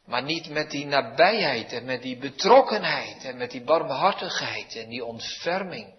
[0.06, 5.04] maar niet met die nabijheid en met die betrokkenheid en met die barmhartigheid en die
[5.04, 5.94] ontferming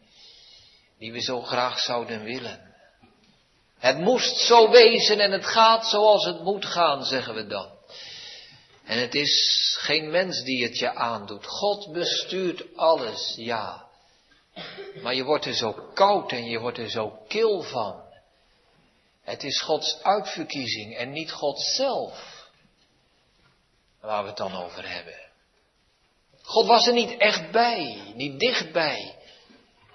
[1.00, 2.74] die we zo graag zouden willen.
[3.78, 7.70] Het moest zo wezen en het gaat zoals het moet gaan, zeggen we dan.
[8.86, 11.46] En het is geen mens die het je aandoet.
[11.46, 13.85] God bestuurt alles, ja.
[15.02, 18.04] Maar je wordt er zo koud en je wordt er zo kil van.
[19.24, 22.50] Het is Gods uitverkiezing en niet God zelf.
[24.02, 25.20] Waar we het dan over hebben.
[26.42, 29.16] God was er niet echt bij, niet dichtbij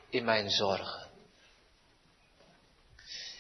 [0.09, 1.09] in mijn zorgen.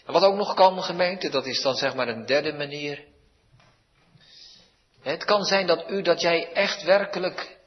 [0.06, 3.04] En wat ook nog kan, gemeente, dat is dan zeg maar een derde manier.
[5.02, 7.59] Het kan zijn dat u, dat jij echt werkelijk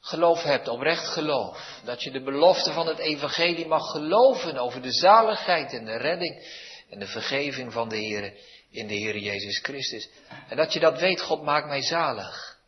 [0.00, 1.80] geloof hebt, oprecht geloof.
[1.84, 6.44] Dat je de belofte van het evangelie mag geloven over de zaligheid en de redding
[6.90, 8.32] en de vergeving van de Heer
[8.70, 10.08] in de Heer Jezus Christus.
[10.48, 12.58] En dat je dat weet, God maakt mij zalig.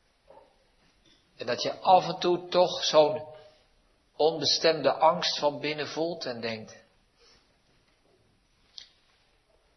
[1.37, 3.23] En dat je af en toe toch zo'n
[4.17, 6.81] onbestemde angst van binnen voelt en denkt.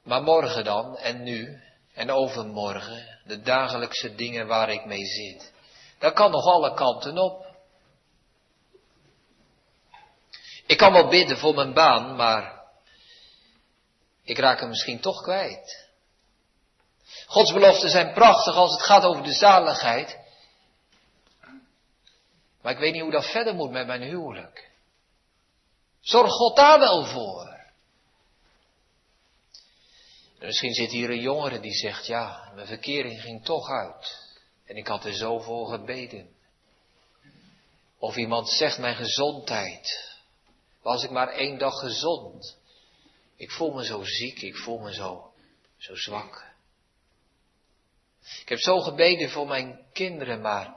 [0.03, 1.61] Maar morgen dan en nu
[1.93, 5.53] en overmorgen de dagelijkse dingen waar ik mee zit.
[5.99, 7.44] Dat kan nog alle kanten op.
[10.65, 12.63] Ik kan wel bidden voor mijn baan, maar
[14.23, 15.89] ik raak hem misschien toch kwijt.
[17.27, 20.19] Gods beloften zijn prachtig als het gaat over de zaligheid.
[22.61, 24.69] Maar ik weet niet hoe dat verder moet met mijn huwelijk.
[26.01, 27.53] Zorg God daar wel voor.
[30.39, 34.23] misschien zit hier een jongere die zegt, ja, mijn verkering ging toch uit.
[34.65, 36.29] En ik had er zo voor gebeden.
[37.99, 40.14] Of iemand zegt mijn gezondheid.
[40.85, 42.57] Was ik maar één dag gezond.
[43.35, 45.33] Ik voel me zo ziek, ik voel me zo,
[45.77, 46.53] zo zwak.
[48.41, 50.75] Ik heb zo gebeden voor mijn kinderen, maar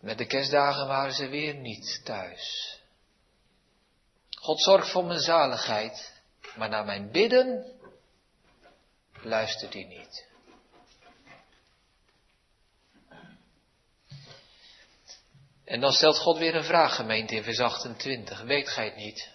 [0.00, 2.78] met de kerstdagen waren ze weer niet thuis.
[4.30, 6.22] God zorgt voor mijn zaligheid,
[6.56, 7.80] maar naar mijn bidden
[9.22, 10.26] luistert hij niet.
[15.72, 18.42] En dan stelt God weer een vraag, gemeente, in vers 28.
[18.42, 19.28] Weet gij het niet?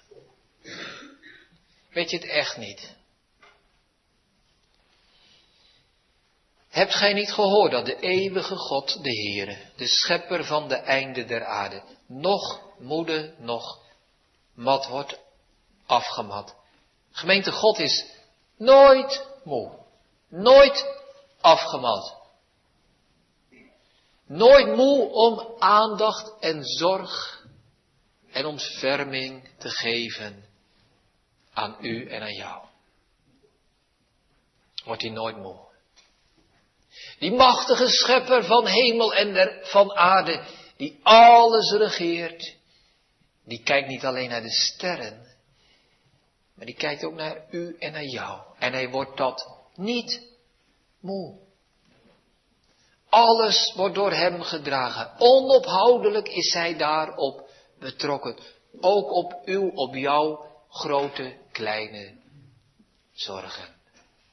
[1.89, 2.95] Weet je het echt niet?
[6.69, 11.26] Hebt gij niet gehoord dat de eeuwige God, de Heere, de schepper van de einde
[11.26, 13.80] der aarde, nog moede, nog
[14.54, 15.19] mat wordt
[15.86, 16.56] afgemat?
[17.12, 18.06] Gemeente God is
[18.58, 19.71] nooit moe,
[20.30, 20.86] nooit
[21.41, 22.16] afgemat.
[24.27, 27.45] Nooit moe om aandacht en zorg
[28.31, 30.45] en ontferming te geven
[31.53, 32.65] aan u en aan jou.
[34.85, 35.65] Wordt hij nooit moe.
[37.19, 40.43] Die machtige schepper van hemel en van aarde,
[40.77, 42.55] die alles regeert,
[43.43, 45.27] die kijkt niet alleen naar de sterren,
[46.53, 48.41] maar die kijkt ook naar u en naar jou.
[48.59, 50.21] En hij wordt dat niet
[50.99, 51.46] moe.
[53.10, 55.12] Alles wordt door hem gedragen.
[55.17, 58.38] Onophoudelijk is hij daarop betrokken.
[58.80, 62.13] Ook op uw, op jouw grote, kleine
[63.13, 63.76] zorgen.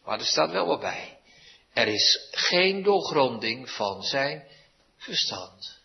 [0.05, 1.19] Maar er staat wel wat bij.
[1.73, 4.47] Er is geen doorgronding van zijn
[4.97, 5.79] verstand.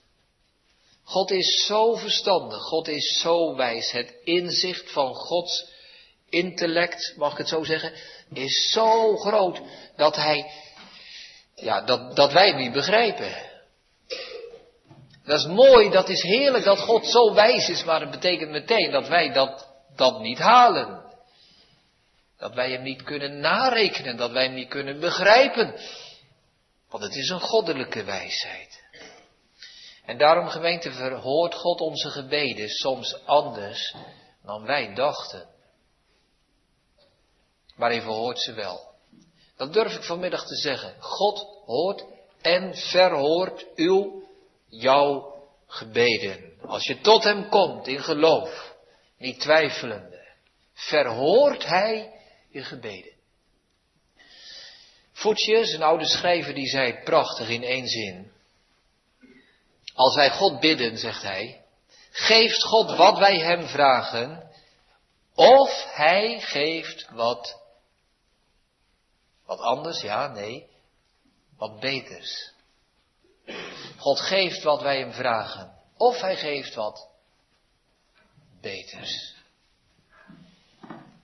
[1.04, 3.92] God is zo verstandig, God is zo wijs.
[3.92, 5.66] Het inzicht van Gods
[6.30, 7.94] intellect, mag ik het zo zeggen,
[8.34, 9.62] is zo groot
[9.96, 10.52] dat hij,
[11.62, 13.48] ja, dat, dat wij het niet begrijpen.
[15.24, 18.92] Dat is mooi, dat is heerlijk dat God zo wijs is, maar het betekent meteen
[18.92, 21.08] dat wij dat, dat niet halen.
[22.38, 25.76] Dat wij hem niet kunnen narekenen, dat wij hem niet kunnen begrijpen.
[26.90, 28.84] Want het is een goddelijke wijsheid.
[30.06, 33.96] En daarom gemeente verhoort God onze gebeden soms anders
[34.44, 35.48] dan wij dachten.
[37.76, 38.89] Maar hij verhoort ze wel.
[39.60, 40.96] Dat durf ik vanmiddag te zeggen.
[41.00, 42.04] God hoort
[42.42, 44.24] en verhoort uw,
[44.68, 45.36] jouw
[45.68, 46.54] gebeden.
[46.66, 48.76] Als je tot hem komt in geloof,
[49.18, 50.28] niet twijfelende,
[50.74, 52.14] verhoort hij
[52.50, 53.14] je gebeden.
[55.12, 58.32] Voetjes, een oude schrijver, die zei prachtig in één zin.
[59.94, 61.64] Als wij God bidden, zegt hij,
[62.12, 64.52] geeft God wat wij hem vragen,
[65.36, 67.59] of hij geeft wat,
[69.50, 70.68] wat anders, ja, nee,
[71.58, 72.52] wat beters.
[73.98, 77.10] God geeft wat wij hem vragen, of hij geeft wat
[78.62, 79.36] beters.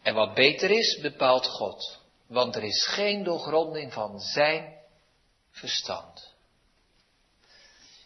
[0.01, 1.99] En wat beter is, bepaalt God.
[2.27, 4.79] Want er is geen doorgronding van zijn
[5.51, 6.33] verstand.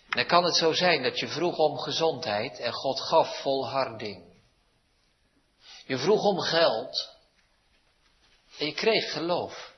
[0.10, 4.24] Dan kan het zo zijn dat je vroeg om gezondheid en God gaf volharding.
[5.86, 7.10] Je vroeg om geld
[8.58, 9.69] en je kreeg geloof.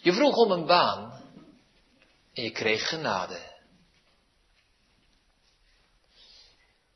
[0.00, 1.22] Je vroeg om een baan
[2.32, 3.56] en je kreeg genade.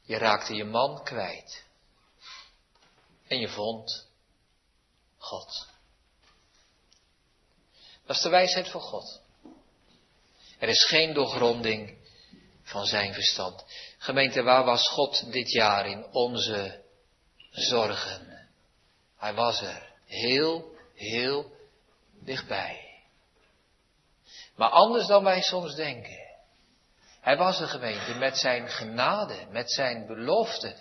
[0.03, 1.65] Je raakte je man kwijt
[3.27, 4.07] en je vond
[5.19, 5.69] God.
[8.07, 9.21] Dat is de wijsheid van God.
[10.59, 11.99] Er is geen doorgronding
[12.63, 13.65] van zijn verstand.
[13.99, 16.83] Gemeente, waar was God dit jaar in onze
[17.51, 18.49] zorgen?
[19.17, 21.57] Hij was er heel, heel
[22.21, 22.92] dichtbij.
[24.63, 26.19] Maar anders dan wij soms denken.
[27.21, 30.75] Hij was er gemeente met zijn genade, met zijn belofte,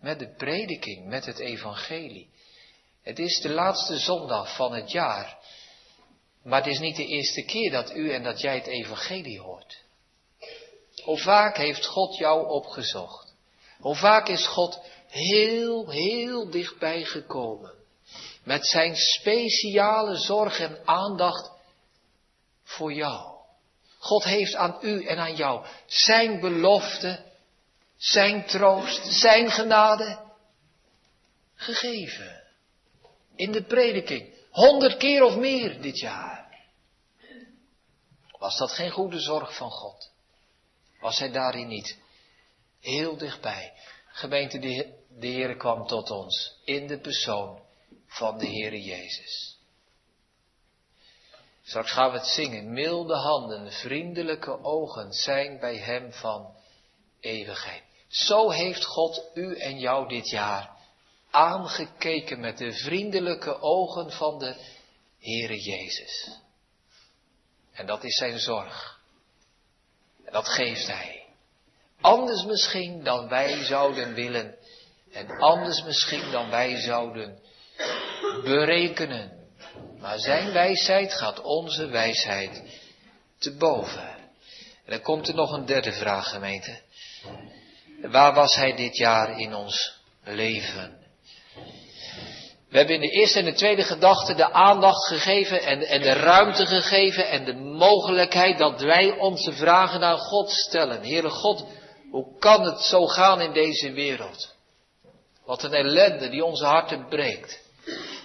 [0.00, 2.30] met de prediking, met het evangelie.
[3.02, 5.38] Het is de laatste zondag van het jaar.
[6.42, 9.82] Maar het is niet de eerste keer dat u en dat jij het evangelie hoort.
[11.04, 13.34] Hoe vaak heeft God jou opgezocht?
[13.80, 17.74] Hoe vaak is God heel, heel dichtbij gekomen?
[18.44, 21.56] Met zijn speciale zorg en aandacht
[22.68, 23.36] voor jou.
[23.98, 27.26] God heeft aan u en aan jou zijn belofte
[27.96, 30.18] zijn troost, zijn genade
[31.54, 32.42] gegeven.
[33.34, 34.34] In de prediking.
[34.50, 36.46] Honderd keer of meer dit jaar.
[38.38, 40.10] Was dat geen goede zorg van God?
[41.00, 41.98] Was hij daarin niet
[42.80, 43.72] heel dichtbij?
[44.06, 47.62] Gemeente, de, Heer kwam tot ons in de persoon
[48.06, 49.57] van de Heere Jezus.
[51.68, 52.72] Straks gaan we het zingen.
[52.72, 56.54] Milde handen, vriendelijke ogen zijn bij Hem van
[57.20, 57.82] eeuwigheid.
[58.08, 60.70] Zo heeft God u en jou dit jaar
[61.30, 64.56] aangekeken met de vriendelijke ogen van de
[65.18, 66.38] Heere Jezus.
[67.72, 69.00] En dat is zijn zorg.
[70.24, 71.26] En dat geeft Hij.
[72.00, 74.56] Anders misschien dan wij zouden willen.
[75.12, 77.42] En anders misschien dan wij zouden
[78.42, 79.37] berekenen.
[80.00, 82.62] Maar zijn wijsheid gaat onze wijsheid
[83.38, 84.08] te boven.
[84.84, 86.78] En dan komt er nog een derde vraag, gemeente.
[88.02, 90.96] Waar was hij dit jaar in ons leven?
[92.70, 96.12] We hebben in de eerste en de tweede gedachte de aandacht gegeven en, en de
[96.12, 101.02] ruimte gegeven en de mogelijkheid dat wij onze vragen aan God stellen.
[101.02, 101.66] Heere God,
[102.10, 104.54] hoe kan het zo gaan in deze wereld?
[105.44, 107.67] Wat een ellende die onze harten breekt.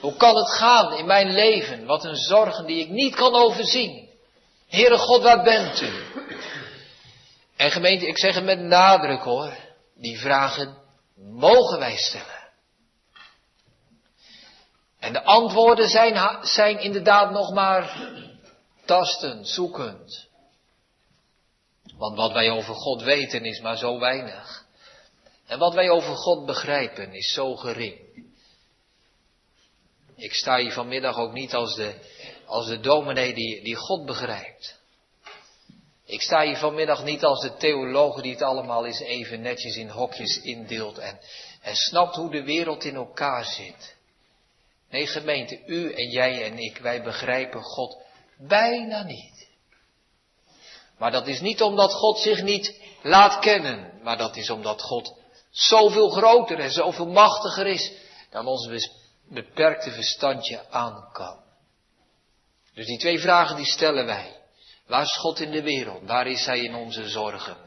[0.04, 1.86] Hoe kan het gaan in mijn leven?
[1.86, 4.10] Wat een zorgen die ik niet kan overzien.
[4.68, 6.04] Heere God, waar bent u?
[7.56, 9.54] En gemeente, ik zeg het met nadruk hoor.
[9.96, 10.78] Die vragen
[11.16, 12.50] mogen wij stellen.
[15.00, 17.98] En de antwoorden zijn, zijn inderdaad nog maar
[18.86, 20.28] tastend, zoekend.
[21.98, 24.66] Want wat wij over God weten is maar zo weinig.
[25.48, 28.13] En wat wij over God begrijpen is zo gering.
[30.16, 31.94] Ik sta hier vanmiddag ook niet als de,
[32.46, 34.82] als de dominee die, die God begrijpt.
[36.06, 39.90] Ik sta hier vanmiddag niet als de theoloog die het allemaal eens even netjes in
[39.90, 41.20] hokjes indeelt en,
[41.62, 43.96] en snapt hoe de wereld in elkaar zit.
[44.90, 47.98] Nee, gemeente, u en jij en ik, wij begrijpen God
[48.38, 49.48] bijna niet.
[50.98, 55.14] Maar dat is niet omdat God zich niet laat kennen, maar dat is omdat God
[55.52, 57.92] zoveel groter en zoveel machtiger is
[58.30, 58.68] dan ons
[59.34, 61.44] beperkte verstandje aan kan.
[62.74, 64.42] Dus die twee vragen die stellen wij.
[64.88, 66.04] Waar is God in de wereld?
[66.04, 67.58] Waar is Hij in onze zorgen?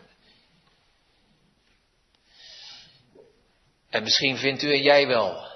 [3.91, 5.47] En misschien vindt u en jij wel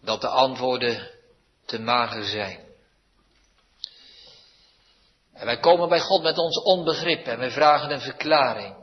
[0.00, 1.10] dat de antwoorden
[1.64, 2.68] te mager zijn.
[5.32, 8.76] En wij komen bij God met ons onbegrip en we vragen een verklaring.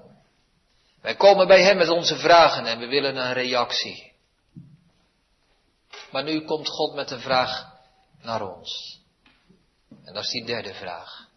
[1.01, 4.06] Wij komen bij Hem met onze vragen en we willen een reactie.
[6.11, 7.75] Maar nu komt God met een vraag
[8.21, 8.99] naar ons.
[10.05, 11.27] En dat is die derde vraag.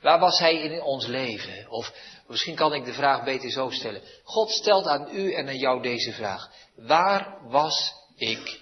[0.00, 1.70] Waar was Hij in ons leven?
[1.70, 1.92] Of
[2.26, 4.02] misschien kan ik de vraag beter zo stellen.
[4.24, 6.50] God stelt aan u en aan jou deze vraag.
[6.76, 8.60] Waar was ik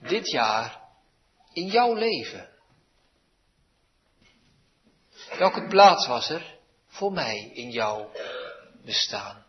[0.00, 0.80] dit jaar
[1.52, 2.48] in jouw leven?
[5.38, 8.10] Welke plaats was er voor mij in jouw
[8.84, 9.44] bestaan?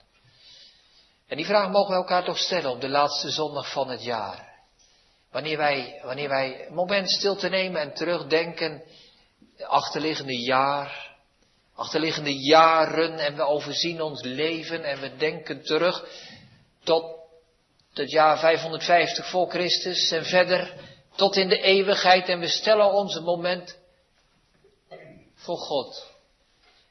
[1.28, 4.45] En die vraag mogen we elkaar toch stellen op de laatste zondag van het jaar.
[5.36, 8.84] Wanneer wij, wanneer wij een moment stil te nemen en terugdenken,
[9.68, 11.16] achterliggende jaar,
[11.74, 16.06] achterliggende jaren en we overzien ons leven en we denken terug
[16.84, 17.20] tot
[17.94, 20.74] het jaar 550 voor Christus en verder
[21.16, 23.78] tot in de eeuwigheid en we stellen ons een moment
[25.34, 26.12] voor God.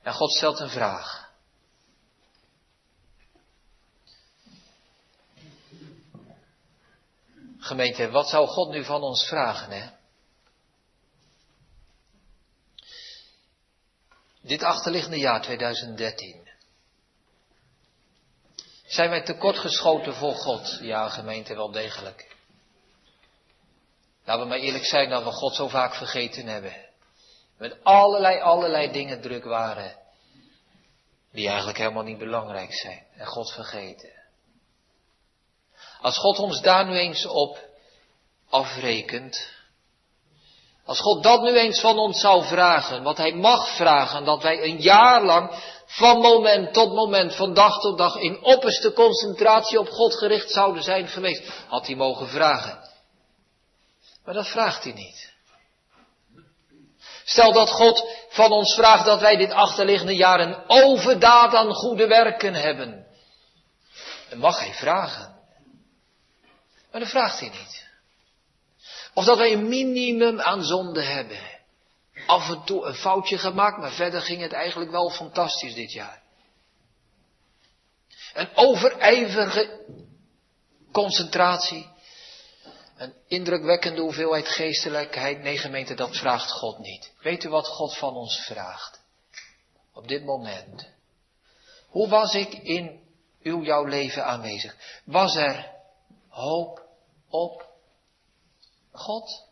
[0.02, 1.23] En God stelt een vraag.
[7.64, 9.90] Gemeente, wat zou God nu van ons vragen, hè?
[14.40, 16.48] Dit achterliggende jaar 2013.
[18.86, 20.78] Zijn wij tekortgeschoten voor God?
[20.80, 22.36] Ja, gemeente, wel degelijk.
[24.24, 26.74] Laten we maar eerlijk zijn dat we God zo vaak vergeten hebben.
[27.58, 29.96] Met allerlei, allerlei dingen druk waren.
[31.32, 33.06] Die eigenlijk helemaal niet belangrijk zijn.
[33.16, 34.23] En God vergeten.
[36.04, 37.58] Als God ons daar nu eens op
[38.50, 39.48] afrekent.
[40.84, 44.62] Als God dat nu eens van ons zou vragen, wat Hij mag vragen, dat wij
[44.62, 45.50] een jaar lang,
[45.86, 50.82] van moment tot moment, van dag tot dag, in opperste concentratie op God gericht zouden
[50.82, 52.78] zijn geweest, had Hij mogen vragen.
[54.24, 55.32] Maar dat vraagt Hij niet.
[57.24, 62.06] Stel dat God van ons vraagt dat wij dit achterliggende jaar een overdaad aan goede
[62.06, 63.06] werken hebben.
[64.28, 65.33] Dan mag Hij vragen.
[66.94, 67.86] Maar dat vraagt hij niet.
[69.14, 71.40] Of dat wij een minimum aan zonde hebben.
[72.26, 76.22] Af en toe een foutje gemaakt, maar verder ging het eigenlijk wel fantastisch dit jaar.
[78.34, 79.80] Een overijverige
[80.92, 81.88] concentratie.
[82.96, 85.42] Een indrukwekkende hoeveelheid geestelijkheid.
[85.42, 87.12] Nee, gemeente, dat vraagt God niet.
[87.20, 89.00] Weet u wat God van ons vraagt?
[89.92, 90.88] Op dit moment.
[91.88, 93.00] Hoe was ik in
[93.42, 94.76] uw, jouw leven aanwezig?
[95.04, 95.72] Was er
[96.28, 96.83] hoop
[97.34, 97.66] op
[98.92, 99.44] God?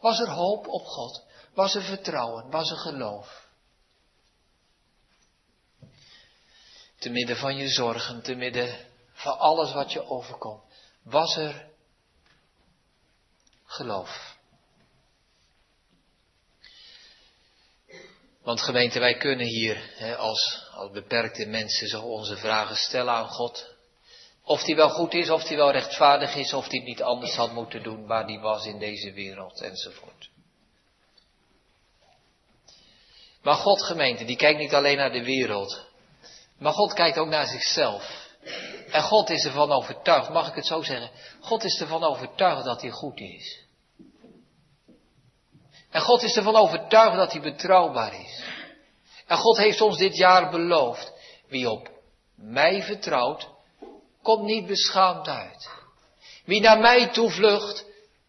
[0.00, 1.24] Was er hoop op God?
[1.54, 2.50] Was er vertrouwen?
[2.50, 3.46] Was er geloof?
[6.98, 10.62] Te midden van je zorgen, te midden van alles wat je overkomt,
[11.02, 11.70] was er
[13.64, 14.36] geloof.
[18.42, 23.71] Want gemeente, wij kunnen hier als, als beperkte mensen zo onze vragen stellen aan God.
[24.44, 27.34] Of die wel goed is, of die wel rechtvaardig is, of die het niet anders
[27.36, 30.30] had moeten doen waar die was in deze wereld enzovoort.
[33.42, 35.86] Maar God gemeente, die kijkt niet alleen naar de wereld,
[36.58, 38.30] maar God kijkt ook naar zichzelf.
[38.90, 42.80] En God is ervan overtuigd, mag ik het zo zeggen, God is ervan overtuigd dat
[42.80, 43.60] hij goed is.
[45.90, 48.44] En God is ervan overtuigd dat hij betrouwbaar is.
[49.26, 51.12] En God heeft ons dit jaar beloofd,
[51.48, 51.90] wie op
[52.34, 53.48] mij vertrouwt,
[54.22, 55.70] komt niet beschaamd uit.
[56.44, 57.84] Wie naar mij toevlucht,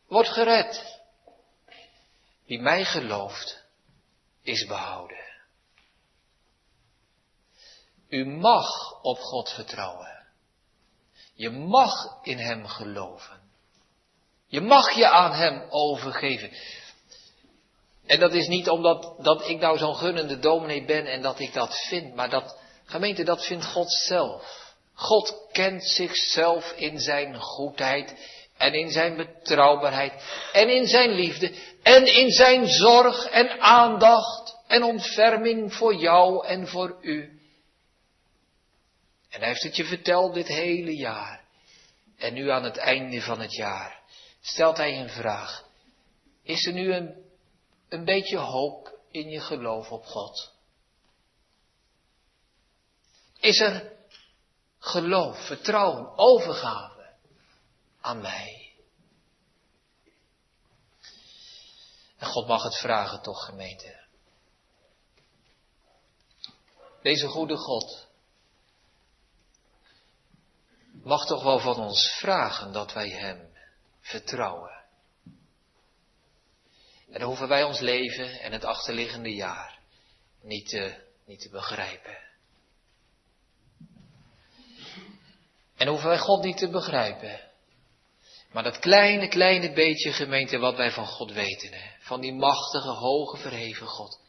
[0.08, 1.02] wordt gered.
[2.46, 3.64] Wie mij gelooft,
[4.42, 5.22] is behouden.
[8.10, 10.28] U mag op God vertrouwen.
[11.34, 13.42] Je mag in Hem geloven.
[14.48, 16.52] Je mag je aan Hem overgeven.
[18.06, 21.54] En dat is niet omdat dat ik nou zo'n gunnende dominee ben en dat ik
[21.54, 24.63] dat vind, maar dat, gemeente, dat vindt God zelf.
[25.04, 28.16] God kent zichzelf in zijn goedheid
[28.58, 30.14] en in zijn betrouwbaarheid
[30.54, 36.68] en in zijn liefde en in zijn zorg en aandacht en ontferming voor jou en
[36.68, 37.40] voor u.
[39.30, 41.44] En hij heeft het je verteld dit hele jaar.
[42.18, 44.00] En nu aan het einde van het jaar
[44.42, 45.66] stelt hij een vraag.
[46.44, 47.24] Is er nu een
[47.90, 50.52] een beetje hoop in je geloof op God?
[53.40, 53.92] Is er
[54.84, 57.14] geloof, vertrouwen, overgave
[58.02, 58.74] aan mij?
[62.18, 64.02] En God mag het vragen toch, gemeente.
[67.02, 68.08] Deze goede God
[70.92, 73.54] mag toch wel van ons vragen dat wij Hem
[74.02, 74.72] vertrouwen.
[77.10, 79.80] En dan hoeven wij ons leven en het achterliggende jaar
[80.42, 82.33] niet te, niet te begrijpen.
[85.78, 87.40] En hoeven wij God niet te begrijpen.
[88.52, 92.90] Maar dat kleine, kleine beetje gemeente wat wij van God weten, hè, van die machtige,
[92.90, 94.20] hoge, verheven God.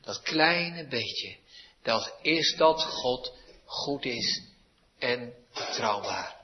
[0.00, 1.36] Dat kleine beetje,
[1.82, 3.32] dat is dat God
[3.64, 4.42] goed is
[4.98, 6.36] en betrouwbaar.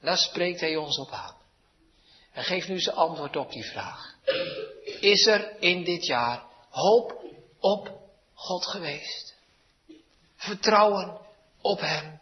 [0.00, 1.36] Daar spreekt hij ons op aan.
[2.32, 4.14] En geef nu zijn antwoord op die vraag.
[5.00, 7.24] Is er in dit jaar hoop
[7.60, 7.90] op
[8.34, 9.34] God geweest?
[10.36, 11.20] Vertrouwen
[11.60, 12.20] op Hem.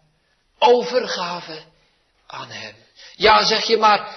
[0.60, 1.62] Overgave
[2.26, 2.74] aan Hem.
[3.16, 4.16] Ja, zeg je maar,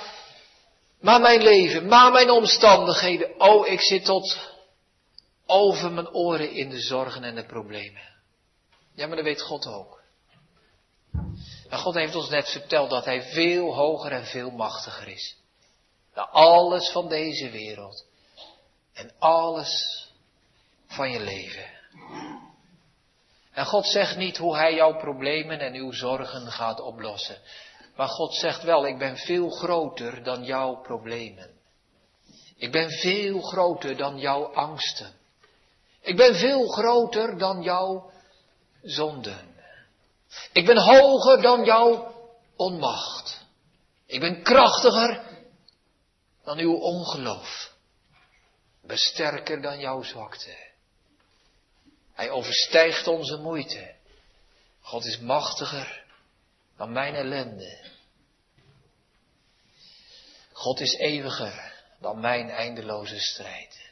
[0.99, 3.39] maar mijn leven, maar mijn omstandigheden.
[3.39, 4.51] Oh, ik zit tot
[5.45, 8.01] over mijn oren in de zorgen en de problemen.
[8.95, 10.01] Ja, maar dat weet God ook.
[11.69, 15.35] En God heeft ons net verteld dat Hij veel hoger en veel machtiger is.
[16.13, 18.05] Dan alles van deze wereld.
[18.93, 20.03] En alles
[20.87, 21.65] van je leven.
[23.53, 27.37] En God zegt niet hoe Hij jouw problemen en uw zorgen gaat oplossen.
[27.95, 31.49] Maar God zegt wel, ik ben veel groter dan jouw problemen.
[32.57, 35.13] Ik ben veel groter dan jouw angsten.
[36.01, 38.11] Ik ben veel groter dan jouw
[38.81, 39.55] zonden.
[40.53, 42.13] Ik ben hoger dan jouw
[42.55, 43.45] onmacht.
[44.05, 45.21] Ik ben krachtiger
[46.43, 47.71] dan uw ongeloof.
[48.81, 50.62] Besterker dan jouw zwakte.
[52.13, 53.95] Hij overstijgt onze moeite.
[54.81, 56.03] God is machtiger
[56.77, 57.91] dan mijn ellende.
[60.51, 63.91] God is eeuwiger dan mijn eindeloze strijd.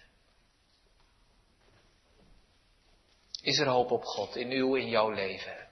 [3.41, 5.69] Is er hoop op God in uw, in jouw leven?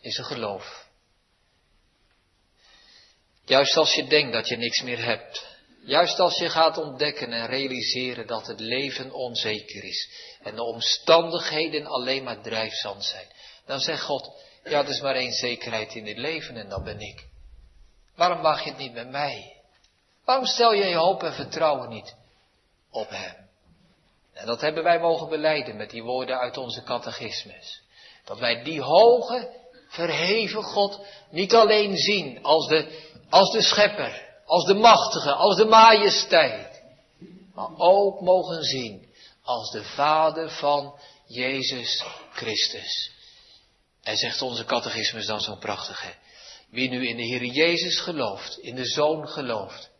[0.00, 0.88] Is er geloof?
[3.44, 5.49] Juist als je denkt dat je niks meer hebt.
[5.84, 10.10] Juist als je gaat ontdekken en realiseren dat het leven onzeker is.
[10.42, 13.26] En de omstandigheden alleen maar drijfzand zijn.
[13.66, 14.32] Dan zegt God,
[14.64, 17.26] ja, er is maar één zekerheid in dit leven en dat ben ik.
[18.16, 19.56] Waarom wacht je het niet met mij?
[20.24, 22.14] Waarom stel je je hoop en vertrouwen niet
[22.90, 23.48] op Hem?
[24.32, 27.82] En dat hebben wij mogen beleiden met die woorden uit onze catechismus.
[28.24, 29.58] Dat wij die hoge,
[29.88, 35.64] verheven God niet alleen zien als de als de schepper, als de machtige, als de
[35.64, 36.82] majesteit.
[37.54, 39.08] Maar ook mogen zien
[39.42, 40.94] als de vader van
[41.26, 43.10] Jezus Christus.
[44.02, 46.10] En zegt onze catechismus dan zo prachtig, hè?
[46.70, 49.90] Wie nu in de Heer Jezus gelooft, in de Zoon gelooft,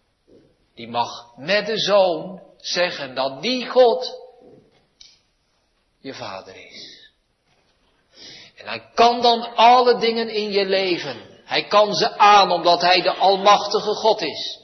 [0.75, 4.19] die mag met de Zoon zeggen dat die God
[6.01, 7.11] je vader is.
[8.57, 11.30] En hij kan dan alle dingen in je leven.
[11.51, 14.61] Hij kan ze aan omdat hij de Almachtige God is.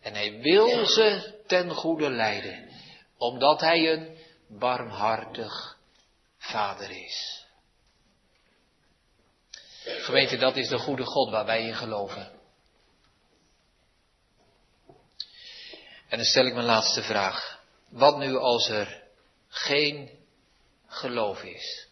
[0.00, 2.68] En hij wil ze ten goede leiden,
[3.18, 4.18] omdat hij een
[4.48, 5.78] barmhartig
[6.38, 7.44] vader is.
[9.82, 12.30] Gemeente, dat is de goede God waar wij in geloven.
[16.08, 17.60] En dan stel ik mijn laatste vraag.
[17.88, 19.02] Wat nu als er
[19.48, 20.10] geen
[20.86, 21.88] geloof is?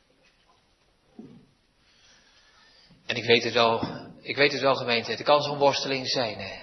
[3.06, 6.38] En ik weet het wel, ik weet het wel gemeente, het kan zo'n worsteling zijn
[6.38, 6.62] hè,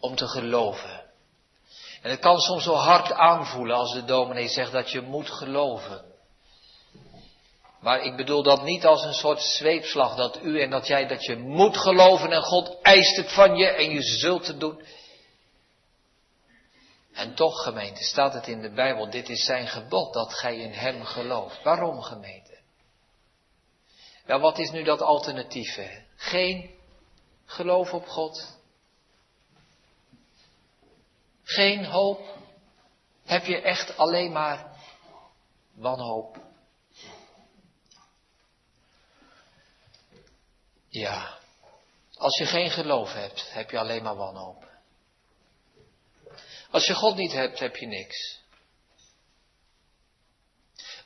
[0.00, 1.04] om te geloven.
[2.02, 6.04] En het kan soms zo hard aanvoelen als de dominee zegt dat je moet geloven.
[7.80, 11.24] Maar ik bedoel dat niet als een soort zweepslag dat u en dat jij dat
[11.24, 14.82] je moet geloven en God eist het van je en je zult het doen.
[17.12, 20.72] En toch gemeente staat het in de Bijbel, dit is zijn gebod dat gij in
[20.72, 21.62] hem gelooft.
[21.62, 22.58] Waarom gemeente?
[24.26, 25.78] Wel, wat is nu dat alternatief?
[26.18, 26.70] Geen
[27.44, 28.56] geloof op God.
[31.42, 32.36] Geen hoop.
[33.24, 34.76] Heb je echt alleen maar
[35.74, 36.36] wanhoop?
[40.88, 41.38] Ja,
[42.14, 44.68] als je geen geloof hebt, heb je alleen maar wanhoop.
[46.70, 48.40] Als je God niet hebt, heb je niks.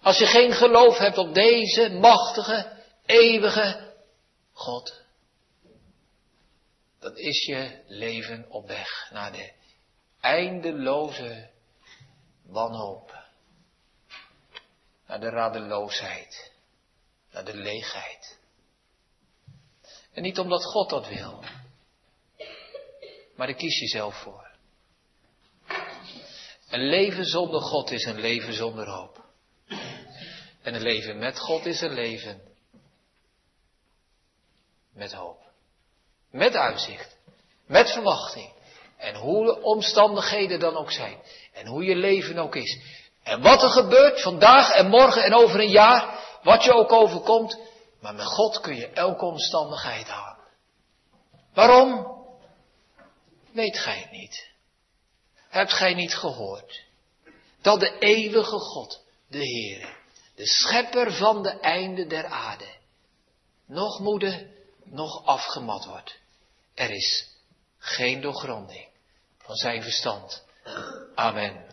[0.03, 3.93] Als je geen geloof hebt op deze machtige, eeuwige
[4.53, 5.02] God,
[7.03, 9.53] dan is je leven op weg naar de
[10.21, 11.51] eindeloze
[12.43, 13.25] wanhoop.
[15.07, 16.53] Naar de radeloosheid.
[17.31, 18.39] Naar de leegheid.
[20.13, 21.45] En niet omdat God dat wil.
[23.37, 24.51] Maar daar kies je zelf voor.
[26.69, 29.25] Een leven zonder God is een leven zonder hoop.
[30.63, 32.43] En een leven met God is een leven
[34.93, 35.42] met hoop.
[36.33, 37.17] Met uitzicht.
[37.67, 38.53] Met verwachting.
[38.97, 41.19] En hoe de omstandigheden dan ook zijn.
[41.53, 42.81] En hoe je leven ook is.
[43.23, 46.21] En wat er gebeurt vandaag en morgen en over een jaar.
[46.43, 47.59] Wat je ook overkomt.
[48.01, 50.37] Maar met God kun je elke omstandigheid aan.
[51.55, 52.07] Waarom?
[53.53, 54.51] Weet gij het niet.
[55.49, 56.83] Hebt gij niet gehoord?
[57.61, 59.95] Dat de eeuwige God, de Heere,
[60.35, 62.69] de schepper van de einde der aarde,
[63.67, 64.47] nog moede,
[64.85, 66.21] nog afgemat wordt.
[66.75, 67.31] Er is
[67.79, 68.89] geen doorgronding
[69.39, 70.45] van zijn verstand.
[71.15, 71.72] Amen.